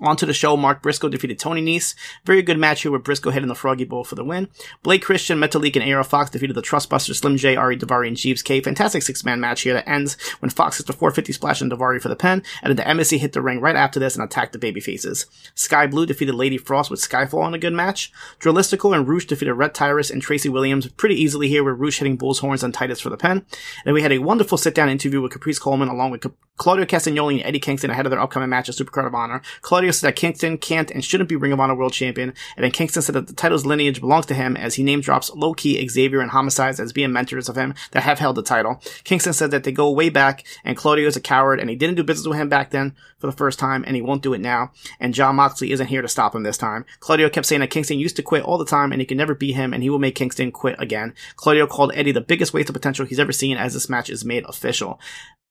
Onto 0.00 0.24
the 0.24 0.32
show, 0.32 0.56
Mark 0.56 0.82
Briscoe 0.82 1.10
defeated 1.10 1.38
Tony 1.38 1.60
Nese. 1.62 1.94
Very 2.24 2.40
good 2.40 2.58
match 2.58 2.82
here 2.82 2.90
with 2.90 3.04
Briscoe 3.04 3.30
hitting 3.30 3.48
the 3.48 3.54
Froggy 3.54 3.84
Bowl 3.84 4.04
for 4.04 4.14
the 4.14 4.24
win. 4.24 4.48
Blake 4.82 5.02
Christian, 5.02 5.38
Metalik, 5.38 5.76
and 5.76 5.92
AR 5.92 6.02
Fox 6.02 6.30
defeated 6.30 6.54
the 6.54 6.62
Trustbusters, 6.62 7.16
Slim 7.16 7.36
J, 7.36 7.56
Ari 7.56 7.76
Daivari, 7.76 8.08
and 8.08 8.16
Jeeves 8.16 8.42
Kay. 8.42 8.60
Fantastic 8.62 9.02
six-man 9.02 9.38
match 9.38 9.60
here 9.60 9.74
that 9.74 9.88
ends 9.88 10.16
when 10.40 10.50
Fox 10.50 10.78
hits 10.78 10.86
the 10.86 10.94
450 10.94 11.34
splash 11.34 11.60
on 11.60 11.70
Daivari 11.70 12.00
for 12.00 12.08
the 12.08 12.16
pin, 12.16 12.42
and 12.62 12.70
then 12.70 12.76
the 12.76 12.88
Embassy 12.88 13.18
hit 13.18 13.32
the 13.32 13.42
ring 13.42 13.60
right 13.60 13.76
after 13.76 14.00
this 14.00 14.16
and 14.16 14.24
attacked 14.24 14.54
the 14.54 14.58
babyfaces. 14.58 15.26
Skye 15.54 15.86
Blue 15.86 16.06
defeated 16.06 16.34
Lady 16.34 16.58
Frost 16.58 16.90
with 16.90 17.00
Skyfall 17.00 17.46
in 17.46 17.54
a 17.54 17.58
good 17.58 17.74
match. 17.74 18.10
Dralístico 18.40 18.96
and 18.96 19.06
Rush 19.06 19.26
defeated 19.26 19.54
Rhett 19.54 19.74
Titus 19.74 20.10
and 20.10 20.22
Tracy 20.22 20.48
Williams 20.48 20.88
pretty 20.88 21.14
easily 21.14 21.48
here 21.48 21.62
with 21.62 21.78
Rush 21.78 21.98
hitting 21.98 22.16
Bull's 22.16 22.38
horns 22.38 22.64
on 22.64 22.72
Titus 22.72 23.00
for 23.00 23.10
the 23.10 23.16
pin. 23.16 23.44
And 23.84 23.94
we 23.94 24.02
had 24.02 24.12
a 24.12 24.18
wonderful 24.18 24.58
sit-down 24.58 24.88
interview 24.88 25.20
with 25.20 25.32
Caprice 25.32 25.58
Coleman 25.58 25.88
along 25.88 26.10
with 26.10 26.24
Claudio 26.56 26.84
Castagnoli 26.84 27.34
and 27.34 27.44
Eddie 27.44 27.58
Kingston 27.58 27.90
ahead 27.90 28.06
of 28.06 28.10
their 28.10 28.20
upcoming 28.20 28.48
match 28.48 28.68
at 28.68 28.74
Supercard 28.74 29.06
of 29.06 29.14
Honor. 29.14 29.42
Claudio 29.62 29.90
said 29.92 30.08
that 30.08 30.16
Kingston 30.16 30.58
can't 30.58 30.90
and 30.90 31.04
shouldn't 31.04 31.28
be 31.28 31.36
Ring 31.36 31.52
of 31.52 31.60
Honor 31.60 31.74
World 31.74 31.92
Champion, 31.92 32.34
and 32.56 32.64
then 32.64 32.70
Kingston 32.70 33.02
said 33.02 33.14
that 33.14 33.26
the 33.26 33.32
title's 33.32 33.66
lineage 33.66 34.00
belongs 34.00 34.26
to 34.26 34.34
him 34.34 34.56
as 34.56 34.74
he 34.74 34.82
name 34.82 35.00
drops 35.00 35.30
Low 35.34 35.54
Ki, 35.54 35.86
Xavier, 35.88 36.20
and 36.20 36.30
Homicides 36.30 36.80
as 36.80 36.92
being 36.92 37.12
mentors 37.12 37.48
of 37.48 37.56
him 37.56 37.74
that 37.92 38.02
have 38.02 38.18
held 38.18 38.36
the 38.36 38.42
title. 38.42 38.80
Kingston 39.04 39.32
said 39.32 39.50
that 39.50 39.64
they 39.64 39.72
go 39.72 39.90
way 39.90 40.08
back, 40.08 40.44
and 40.64 40.76
Claudio 40.76 41.06
is 41.06 41.16
a 41.16 41.20
coward, 41.20 41.60
and 41.60 41.70
he 41.70 41.76
didn't 41.76 41.96
do 41.96 42.04
business 42.04 42.26
with 42.26 42.38
him 42.38 42.48
back 42.48 42.70
then 42.70 42.94
for 43.18 43.26
the 43.26 43.36
first 43.36 43.58
time, 43.58 43.84
and 43.86 43.94
he 43.94 44.02
won't 44.02 44.22
do 44.22 44.34
it 44.34 44.40
now, 44.40 44.72
and 44.98 45.14
Jon 45.14 45.36
Moxley 45.36 45.72
isn't 45.72 45.86
here 45.86 46.02
to 46.02 46.08
stop 46.08 46.34
him 46.34 46.42
this 46.42 46.58
time. 46.58 46.84
Claudio 47.00 47.28
kept 47.28 47.46
saying 47.46 47.60
that 47.60 47.70
Kingston 47.70 47.98
used 47.98 48.16
to 48.16 48.22
quit 48.22 48.42
all 48.42 48.58
the 48.58 48.64
time, 48.64 48.92
and 48.92 49.00
he 49.00 49.06
can 49.06 49.16
never 49.16 49.34
beat 49.34 49.52
him, 49.52 49.72
and 49.72 49.82
he 49.82 49.90
will 49.90 49.98
make 49.98 50.14
Kingston 50.14 50.50
quit 50.50 50.76
again. 50.78 51.14
Claudio 51.36 51.66
called 51.66 51.92
Eddie 51.94 52.12
the 52.12 52.20
biggest 52.20 52.52
waste 52.52 52.68
of 52.68 52.74
potential 52.74 53.06
he's 53.06 53.20
ever 53.20 53.32
seen 53.32 53.56
as 53.56 53.74
this 53.74 53.88
match 53.88 54.10
is 54.10 54.24
made 54.24 54.44
official. 54.44 55.00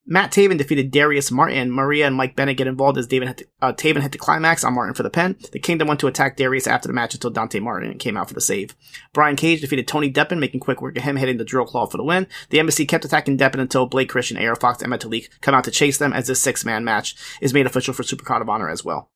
Matt 0.05 0.31
Taven 0.31 0.57
defeated 0.57 0.91
Darius 0.91 1.31
Martin. 1.31 1.71
Maria 1.71 2.07
and 2.07 2.15
Mike 2.15 2.35
Bennett 2.35 2.57
get 2.57 2.67
involved 2.67 2.97
as 2.97 3.07
David 3.07 3.27
hit 3.27 3.37
the, 3.37 3.45
uh, 3.61 3.71
Taven 3.71 4.01
hit 4.01 4.11
the 4.11 4.17
climax 4.17 4.63
on 4.63 4.73
Martin 4.73 4.95
for 4.95 5.03
the 5.03 5.09
pin. 5.09 5.37
The 5.51 5.59
Kingdom 5.59 5.87
went 5.87 5.99
to 5.99 6.07
attack 6.07 6.37
Darius 6.37 6.65
after 6.67 6.87
the 6.87 6.93
match 6.93 7.13
until 7.13 7.29
Dante 7.29 7.59
Martin 7.59 7.97
came 7.99 8.17
out 8.17 8.27
for 8.27 8.33
the 8.33 8.41
save. 8.41 8.75
Brian 9.13 9.35
Cage 9.35 9.61
defeated 9.61 9.87
Tony 9.87 10.11
Deppen, 10.11 10.39
making 10.39 10.59
quick 10.59 10.81
work 10.81 10.97
of 10.97 11.03
him 11.03 11.17
hitting 11.17 11.37
the 11.37 11.45
drill 11.45 11.65
claw 11.65 11.85
for 11.85 11.97
the 11.97 12.03
win. 12.03 12.27
The 12.49 12.59
embassy 12.59 12.85
kept 12.85 13.05
attacking 13.05 13.37
Deppen 13.37 13.59
until 13.59 13.85
Blake 13.85 14.09
Christian, 14.09 14.37
AR 14.37 14.55
Fox, 14.55 14.81
and 14.81 14.91
Metalik 14.91 15.29
come 15.41 15.53
out 15.53 15.65
to 15.65 15.71
chase 15.71 15.97
them 15.99 16.13
as 16.13 16.27
this 16.27 16.41
six-man 16.41 16.83
match 16.83 17.15
is 17.39 17.53
made 17.53 17.67
official 17.67 17.93
for 17.93 18.03
Supercard 18.03 18.41
of 18.41 18.49
Honor 18.49 18.69
as 18.69 18.83
well. 18.83 19.11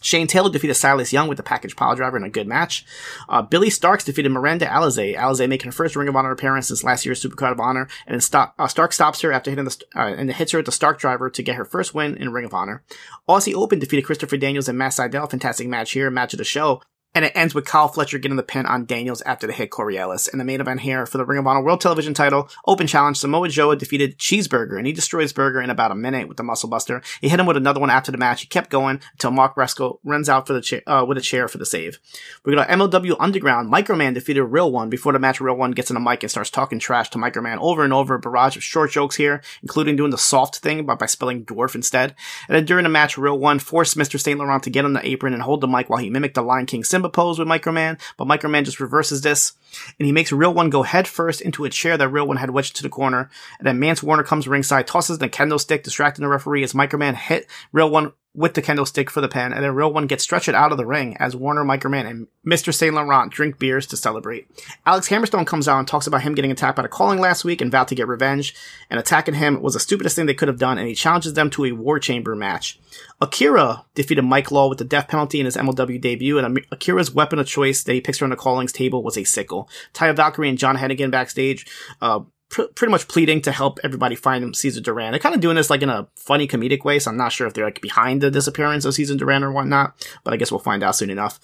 Shane 0.00 0.26
Taylor 0.26 0.50
defeated 0.50 0.74
Silas 0.74 1.12
Young 1.12 1.28
with 1.28 1.36
the 1.36 1.42
package 1.42 1.76
pile 1.76 1.94
driver 1.94 2.16
in 2.16 2.24
a 2.24 2.30
good 2.30 2.46
match. 2.46 2.84
Uh, 3.28 3.42
Billie 3.42 3.68
Starkz 3.70 4.04
defeated 4.04 4.30
Miranda 4.30 4.66
Alizé. 4.66 5.16
Alizé 5.16 5.48
making 5.48 5.66
her 5.66 5.72
first 5.72 5.96
Ring 5.96 6.08
of 6.08 6.16
Honor 6.16 6.32
appearance 6.32 6.68
since 6.68 6.84
last 6.84 7.04
year's 7.04 7.22
Supercard 7.22 7.52
of 7.52 7.60
Honor, 7.60 7.88
and 8.06 8.14
then 8.14 8.20
St- 8.20 8.50
uh, 8.58 8.66
Stark 8.66 8.92
stops 8.92 9.20
her 9.20 9.32
after 9.32 9.50
hitting 9.50 9.64
the 9.64 9.76
uh, 9.94 10.00
and 10.00 10.30
hits 10.32 10.52
her 10.52 10.58
at 10.58 10.66
the 10.66 10.72
Stark 10.72 10.98
driver 10.98 11.30
to 11.30 11.42
get 11.42 11.56
her 11.56 11.64
first 11.64 11.94
win 11.94 12.16
in 12.16 12.32
Ring 12.32 12.44
of 12.44 12.54
Honor. 12.54 12.82
Aussie 13.28 13.54
Open 13.54 13.78
defeated 13.78 14.06
Christopher 14.06 14.36
Daniels 14.36 14.68
and 14.68 14.78
Matt 14.78 14.92
Sydal. 14.92 15.30
Fantastic 15.30 15.68
match 15.68 15.92
here, 15.92 16.10
match 16.10 16.34
of 16.34 16.38
the 16.38 16.44
show. 16.44 16.80
And 17.14 17.24
it 17.24 17.32
ends 17.34 17.54
with 17.54 17.64
Kyle 17.64 17.88
Fletcher 17.88 18.18
getting 18.18 18.36
the 18.36 18.42
pin 18.42 18.66
on 18.66 18.86
Daniels 18.86 19.20
after 19.22 19.46
the 19.46 19.52
hit 19.52 19.70
Coriolis. 19.70 20.30
And 20.30 20.40
the 20.40 20.44
main 20.44 20.60
event 20.60 20.80
here 20.80 21.06
for 21.06 21.18
the 21.18 21.24
Ring 21.24 21.38
of 21.38 21.46
Honor 21.46 21.62
World 21.62 21.80
Television 21.80 22.14
title, 22.14 22.48
Open 22.66 22.86
Challenge, 22.86 23.16
Samoa 23.16 23.48
Joe 23.48 23.74
defeated 23.74 24.18
Cheeseburger, 24.18 24.78
and 24.78 24.86
he 24.86 24.92
destroys 24.92 25.32
Burger 25.32 25.60
in 25.60 25.70
about 25.70 25.90
a 25.90 25.96
minute 25.96 26.28
with 26.28 26.36
the 26.36 26.44
Muscle 26.44 26.68
Buster. 26.68 27.02
He 27.20 27.28
hit 27.28 27.40
him 27.40 27.46
with 27.46 27.56
another 27.56 27.80
one 27.80 27.90
after 27.90 28.12
the 28.12 28.18
match. 28.18 28.42
He 28.42 28.46
kept 28.46 28.70
going 28.70 29.00
until 29.12 29.32
Mark 29.32 29.56
Briscoe 29.56 29.98
runs 30.04 30.28
out 30.28 30.46
for 30.46 30.52
the 30.52 30.60
cha- 30.60 30.80
uh, 30.86 31.04
with 31.04 31.18
a 31.18 31.22
chair 31.22 31.48
for 31.48 31.58
the 31.58 31.66
save. 31.66 31.98
We 32.44 32.54
got 32.54 32.68
MLW 32.68 33.16
Underground. 33.18 33.72
Microman 33.72 34.14
defeated 34.14 34.44
Real 34.44 34.70
One 34.70 34.88
before 34.88 35.12
the 35.12 35.18
match. 35.18 35.40
Real 35.40 35.56
One 35.56 35.72
gets 35.72 35.90
in 35.90 35.94
the 35.94 36.00
mic 36.00 36.22
and 36.22 36.30
starts 36.30 36.50
talking 36.50 36.78
trash 36.78 37.10
to 37.10 37.18
Microman 37.18 37.58
over 37.58 37.82
and 37.82 37.92
over. 37.92 38.14
A 38.14 38.20
barrage 38.20 38.56
of 38.56 38.62
short 38.62 38.92
jokes 38.92 39.16
here, 39.16 39.42
including 39.62 39.96
doing 39.96 40.10
the 40.10 40.18
soft 40.18 40.58
thing 40.58 40.86
by, 40.86 40.94
by 40.94 41.06
spelling 41.06 41.44
dwarf 41.44 41.74
instead. 41.74 42.14
And 42.48 42.56
then 42.56 42.64
during 42.64 42.84
the 42.84 42.88
match, 42.88 43.18
Real 43.18 43.38
One 43.38 43.58
forced 43.58 43.96
Mr. 43.96 44.20
St. 44.20 44.38
Laurent 44.38 44.62
to 44.62 44.70
get 44.70 44.84
on 44.84 44.92
the 44.92 45.06
apron 45.06 45.32
and 45.32 45.42
hold 45.42 45.60
the 45.60 45.66
mic 45.66 45.90
while 45.90 45.98
he 46.00 46.10
mimicked 46.10 46.34
the 46.34 46.42
Lion 46.42 46.66
King 46.66 46.84
Simba 47.00 47.08
pose 47.08 47.38
with 47.38 47.48
Microman. 47.48 47.98
But 48.18 48.28
Microman 48.28 48.64
just 48.64 48.80
reverses 48.80 49.22
this, 49.22 49.54
and 49.98 50.06
he 50.06 50.12
makes 50.12 50.32
Real 50.32 50.52
One 50.52 50.68
go 50.68 50.82
head 50.82 51.08
first 51.08 51.40
into 51.40 51.64
a 51.64 51.70
chair 51.70 51.96
that 51.96 52.08
Real 52.08 52.26
One 52.26 52.36
had 52.36 52.50
wedged 52.50 52.76
to 52.76 52.82
the 52.82 52.88
corner. 52.90 53.30
And 53.58 53.66
then 53.66 53.78
Mance 53.78 54.02
Warner 54.02 54.22
comes 54.22 54.46
ringside, 54.46 54.86
tosses 54.86 55.18
the 55.18 55.28
kendo 55.28 55.58
stick, 55.58 55.82
distracting 55.82 56.22
the 56.22 56.28
referee 56.28 56.62
as 56.62 56.74
Microman 56.74 57.14
hit 57.14 57.48
Real 57.72 57.88
One 57.88 58.12
with 58.34 58.54
the 58.54 58.62
kendo 58.62 58.86
stick 58.86 59.10
for 59.10 59.20
the 59.20 59.28
pin, 59.28 59.52
and 59.52 59.64
then 59.64 59.74
Real 59.74 59.92
One 59.92 60.06
gets 60.06 60.22
stretched 60.22 60.48
out 60.48 60.70
of 60.70 60.78
the 60.78 60.86
ring 60.86 61.16
as 61.18 61.34
Warner, 61.34 61.64
Microman, 61.64 62.08
and 62.08 62.28
Mr. 62.46 62.72
Saint 62.72 62.94
Laurent 62.94 63.32
drink 63.32 63.58
beers 63.58 63.86
to 63.88 63.96
celebrate. 63.96 64.48
Alex 64.86 65.08
Hammerstone 65.08 65.46
comes 65.46 65.66
out 65.66 65.78
and 65.78 65.88
talks 65.88 66.06
about 66.06 66.22
him 66.22 66.34
getting 66.34 66.52
attacked 66.52 66.76
by 66.76 66.82
the 66.82 66.88
calling 66.88 67.18
last 67.18 67.44
week 67.44 67.60
and 67.60 67.72
vowed 67.72 67.88
to 67.88 67.94
get 67.94 68.06
revenge, 68.06 68.54
and 68.88 69.00
attacking 69.00 69.34
him 69.34 69.60
was 69.60 69.74
the 69.74 69.80
stupidest 69.80 70.14
thing 70.14 70.26
they 70.26 70.34
could 70.34 70.48
have 70.48 70.58
done, 70.58 70.78
and 70.78 70.86
he 70.86 70.94
challenges 70.94 71.34
them 71.34 71.50
to 71.50 71.64
a 71.64 71.72
War 71.72 71.98
Chamber 71.98 72.36
match. 72.36 72.78
Akira 73.20 73.84
defeated 73.94 74.22
Mike 74.22 74.52
Law 74.52 74.68
with 74.68 74.78
the 74.78 74.84
death 74.84 75.08
penalty 75.08 75.40
in 75.40 75.46
his 75.46 75.56
MLW 75.56 76.00
debut, 76.00 76.38
and 76.38 76.64
Akira's 76.70 77.12
weapon 77.12 77.40
of 77.40 77.46
choice 77.46 77.82
that 77.82 77.92
he 77.92 78.00
picks 78.00 78.18
from 78.18 78.30
the 78.30 78.36
callings 78.36 78.72
table 78.72 79.02
was 79.02 79.18
a 79.18 79.24
sickle. 79.24 79.68
Taya 79.92 80.14
Valkyrie 80.14 80.48
and 80.48 80.58
John 80.58 80.76
Hennigan 80.76 81.10
backstage, 81.10 81.66
uh, 82.00 82.20
pr- 82.50 82.64
pretty 82.74 82.90
much 82.90 83.08
pleading 83.08 83.40
to 83.42 83.52
help 83.52 83.80
everybody 83.82 84.14
find 84.14 84.54
Cesar 84.54 84.80
Duran. 84.80 85.12
They're 85.12 85.20
kind 85.20 85.34
of 85.34 85.40
doing 85.40 85.56
this 85.56 85.70
like 85.70 85.82
in 85.82 85.88
a 85.88 86.08
funny 86.16 86.46
comedic 86.46 86.84
way, 86.84 86.98
so 86.98 87.10
I'm 87.10 87.16
not 87.16 87.32
sure 87.32 87.46
if 87.46 87.54
they're 87.54 87.64
like 87.64 87.80
behind 87.80 88.20
the 88.20 88.30
disappearance 88.30 88.84
of 88.84 88.94
Caesar 88.94 89.16
Duran 89.16 89.42
or 89.42 89.52
whatnot, 89.52 89.94
but 90.24 90.34
I 90.34 90.36
guess 90.36 90.50
we'll 90.50 90.58
find 90.58 90.82
out 90.82 90.96
soon 90.96 91.10
enough. 91.10 91.40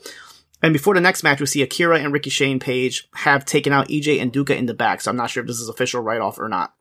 And 0.62 0.72
before 0.72 0.94
the 0.94 1.00
next 1.00 1.22
match, 1.22 1.40
we 1.40 1.46
see 1.46 1.62
Akira 1.62 2.00
and 2.00 2.12
Ricky 2.12 2.30
Shane 2.30 2.58
Page 2.58 3.08
have 3.14 3.44
taken 3.44 3.72
out 3.72 3.88
EJ 3.88 4.20
and 4.20 4.32
Duca 4.32 4.56
in 4.56 4.66
the 4.66 4.75
back, 4.75 5.00
so 5.00 5.10
I'm 5.10 5.16
not 5.16 5.30
sure 5.30 5.42
if 5.42 5.46
this 5.46 5.60
is 5.60 5.68
official 5.68 6.00
write-off 6.00 6.38
or 6.38 6.48
not. 6.48 6.75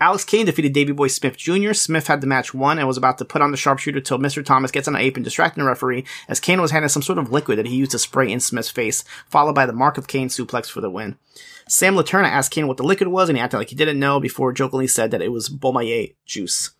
Alex 0.00 0.24
Kane 0.24 0.46
defeated 0.46 0.72
Davy 0.72 0.92
Boy 0.92 1.08
Smith 1.08 1.36
Jr. 1.36 1.72
Smith 1.72 2.06
had 2.06 2.20
the 2.20 2.26
match 2.26 2.54
won 2.54 2.78
and 2.78 2.86
was 2.86 2.96
about 2.96 3.18
to 3.18 3.24
put 3.24 3.42
on 3.42 3.50
the 3.50 3.56
sharpshooter 3.56 4.00
till 4.00 4.18
Mr. 4.18 4.44
Thomas 4.44 4.70
gets 4.70 4.88
on 4.88 4.94
the 4.94 5.00
apron, 5.00 5.22
distracting 5.22 5.62
the 5.62 5.68
referee 5.68 6.04
as 6.28 6.40
Kane 6.40 6.60
was 6.60 6.70
handing 6.70 6.88
some 6.88 7.02
sort 7.02 7.18
of 7.18 7.32
liquid 7.32 7.58
that 7.58 7.66
he 7.66 7.76
used 7.76 7.92
to 7.92 7.98
spray 7.98 8.30
in 8.30 8.40
Smith's 8.40 8.70
face, 8.70 9.04
followed 9.28 9.54
by 9.54 9.66
the 9.66 9.72
Mark 9.72 9.98
of 9.98 10.06
Kane 10.06 10.28
suplex 10.28 10.70
for 10.70 10.80
the 10.80 10.90
win. 10.90 11.16
Sam 11.68 11.94
Laterna 11.96 12.28
asked 12.28 12.52
Kane 12.52 12.68
what 12.68 12.76
the 12.76 12.84
liquid 12.84 13.08
was, 13.08 13.28
and 13.28 13.36
he 13.36 13.42
acted 13.42 13.58
like 13.58 13.70
he 13.70 13.76
didn't 13.76 13.98
know 13.98 14.20
before 14.20 14.52
jokingly 14.52 14.86
said 14.86 15.10
that 15.10 15.22
it 15.22 15.32
was 15.32 15.48
Beaumaye 15.48 16.14
juice. 16.24 16.70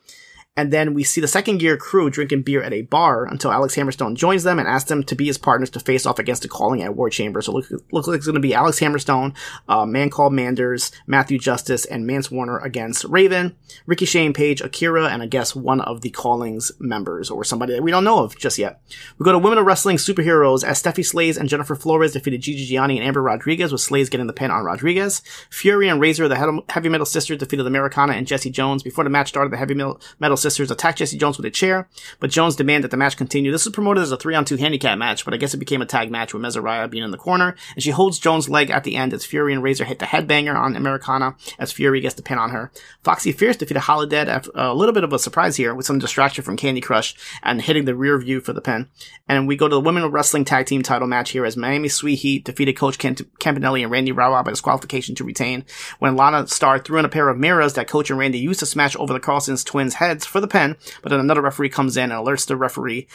And 0.56 0.72
then 0.72 0.94
we 0.94 1.04
see 1.04 1.20
the 1.20 1.28
second 1.28 1.58
gear 1.58 1.76
crew 1.76 2.08
drinking 2.08 2.42
beer 2.42 2.62
at 2.62 2.72
a 2.72 2.82
bar 2.82 3.26
until 3.26 3.52
Alex 3.52 3.76
Hammerstone 3.76 4.14
joins 4.14 4.42
them 4.42 4.58
and 4.58 4.66
asks 4.66 4.88
them 4.88 5.02
to 5.04 5.14
be 5.14 5.26
his 5.26 5.36
partners 5.36 5.68
to 5.70 5.80
face 5.80 6.06
off 6.06 6.18
against 6.18 6.42
the 6.42 6.48
calling 6.48 6.82
at 6.82 6.96
War 6.96 7.10
Chamber. 7.10 7.42
So 7.42 7.52
look, 7.52 7.66
looks 7.92 8.08
like 8.08 8.16
it's 8.16 8.26
going 8.26 8.36
to 8.36 8.40
be 8.40 8.54
Alex 8.54 8.80
Hammerstone, 8.80 9.36
uh, 9.68 9.84
Man 9.84 10.08
called 10.08 10.32
Manders, 10.32 10.92
Matthew 11.06 11.38
Justice, 11.38 11.84
and 11.84 12.06
Mance 12.06 12.30
Warner 12.30 12.58
against 12.58 13.04
Raven, 13.04 13.54
Ricky 13.84 14.06
Shane 14.06 14.32
Page, 14.32 14.62
Akira, 14.62 15.08
and 15.08 15.22
I 15.22 15.26
guess 15.26 15.54
one 15.54 15.82
of 15.82 16.00
the 16.00 16.10
callings 16.10 16.72
members 16.78 17.30
or 17.30 17.44
somebody 17.44 17.75
that 17.75 17.82
we 17.82 17.90
don't 17.90 18.04
know 18.04 18.20
of 18.20 18.38
just 18.38 18.56
yet. 18.56 18.80
We 19.18 19.25
go 19.25 19.32
to 19.32 19.38
Women 19.38 19.58
of 19.58 19.66
Wrestling 19.66 19.98
Superheroes 19.98 20.64
as 20.64 20.82
Steffi 20.82 21.04
Slays 21.04 21.36
and 21.36 21.50
Jennifer 21.50 21.75
Flores 21.75 22.12
defeated 22.12 22.40
Gigi 22.40 22.64
Gianni 22.64 22.96
and 22.98 23.06
Amber 23.06 23.22
Rodriguez 23.22 23.72
with 23.72 23.82
Slays 23.82 24.08
getting 24.08 24.26
the 24.26 24.32
pin 24.32 24.50
on 24.50 24.64
Rodriguez. 24.64 25.20
Fury 25.50 25.88
and 25.88 26.00
Razor, 26.00 26.28
the 26.28 26.62
heavy 26.70 26.88
metal 26.88 27.04
sisters, 27.04 27.38
defeated 27.38 27.66
Americana 27.66 28.14
and 28.14 28.26
Jesse 28.26 28.50
Jones. 28.50 28.82
Before 28.82 29.04
the 29.04 29.10
match 29.10 29.28
started, 29.28 29.52
the 29.52 29.58
heavy 29.58 29.75
metal 29.75 30.36
sisters 30.36 30.45
attack 30.46 30.96
Jesse 30.96 31.18
Jones 31.18 31.36
with 31.36 31.46
a 31.46 31.50
chair, 31.50 31.88
but 32.20 32.30
Jones 32.30 32.56
demanded 32.56 32.84
that 32.84 32.90
the 32.90 32.96
match 32.96 33.16
continue. 33.16 33.52
This 33.52 33.64
was 33.64 33.74
promoted 33.74 34.02
as 34.02 34.12
a 34.12 34.16
three 34.16 34.34
on 34.34 34.44
two 34.44 34.56
handicap 34.56 34.98
match, 34.98 35.24
but 35.24 35.34
I 35.34 35.36
guess 35.36 35.54
it 35.54 35.58
became 35.58 35.82
a 35.82 35.86
tag 35.86 36.10
match 36.10 36.32
with 36.32 36.42
Mesariah 36.42 36.90
being 36.90 37.04
in 37.04 37.10
the 37.10 37.18
corner, 37.18 37.56
and 37.74 37.82
she 37.82 37.90
holds 37.90 38.18
Jones' 38.18 38.48
leg 38.48 38.70
at 38.70 38.84
the 38.84 38.96
end 38.96 39.12
as 39.12 39.24
Fury 39.24 39.52
and 39.52 39.62
Razor 39.62 39.84
hit 39.84 39.98
the 39.98 40.06
headbanger 40.06 40.54
on 40.54 40.76
Americana 40.76 41.36
as 41.58 41.72
Fury 41.72 42.00
gets 42.00 42.14
the 42.14 42.22
pin 42.22 42.38
on 42.38 42.50
her. 42.50 42.70
Foxy 43.02 43.32
Fierce 43.32 43.56
defeated 43.56 43.82
Holidead 43.82 44.28
after 44.28 44.50
a 44.54 44.74
little 44.74 44.94
bit 44.94 45.04
of 45.04 45.12
a 45.12 45.18
surprise 45.18 45.56
here 45.56 45.74
with 45.74 45.86
some 45.86 45.98
distraction 45.98 46.44
from 46.44 46.56
Candy 46.56 46.80
Crush 46.80 47.14
and 47.42 47.62
hitting 47.62 47.84
the 47.84 47.94
rear 47.94 48.18
view 48.18 48.40
for 48.40 48.52
the 48.52 48.60
pin. 48.60 48.88
And 49.28 49.48
we 49.48 49.56
go 49.56 49.68
to 49.68 49.74
the 49.74 49.80
Women 49.80 50.06
Wrestling 50.06 50.44
Tag 50.44 50.66
Team 50.66 50.82
title 50.82 51.08
match 51.08 51.30
here 51.30 51.44
as 51.44 51.56
Miami 51.56 51.88
Sweet 51.88 52.16
Heat 52.16 52.44
defeated 52.44 52.74
Coach 52.74 52.98
Campanelli 52.98 53.82
and 53.82 53.90
Randy 53.90 54.12
Rawa 54.12 54.44
by 54.44 54.50
disqualification 54.50 55.14
to 55.16 55.24
retain 55.24 55.64
when 55.98 56.16
Lana 56.16 56.46
Star 56.46 56.78
threw 56.78 56.98
in 56.98 57.04
a 57.04 57.08
pair 57.08 57.28
of 57.28 57.38
mirrors 57.38 57.74
that 57.74 57.88
Coach 57.88 58.10
and 58.10 58.18
Randy 58.18 58.38
used 58.38 58.60
to 58.60 58.66
smash 58.66 58.96
over 58.96 59.12
the 59.12 59.20
Carlson's 59.20 59.64
twins' 59.64 59.94
heads 59.94 60.26
for 60.37 60.40
the 60.40 60.49
pen, 60.49 60.76
but 61.02 61.09
then 61.09 61.21
another 61.21 61.40
referee 61.40 61.71
comes 61.71 61.97
in 61.97 62.12
and 62.12 62.26
alerts 62.26 62.47
the 62.47 62.57
referee 62.57 63.09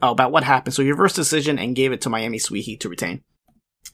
about 0.00 0.32
what 0.32 0.44
happened. 0.44 0.74
So 0.74 0.82
he 0.82 0.90
reversed 0.90 1.16
decision 1.16 1.58
and 1.58 1.76
gave 1.76 1.92
it 1.92 2.00
to 2.02 2.10
Miami 2.10 2.38
Heat 2.38 2.80
to 2.80 2.88
retain. 2.88 3.22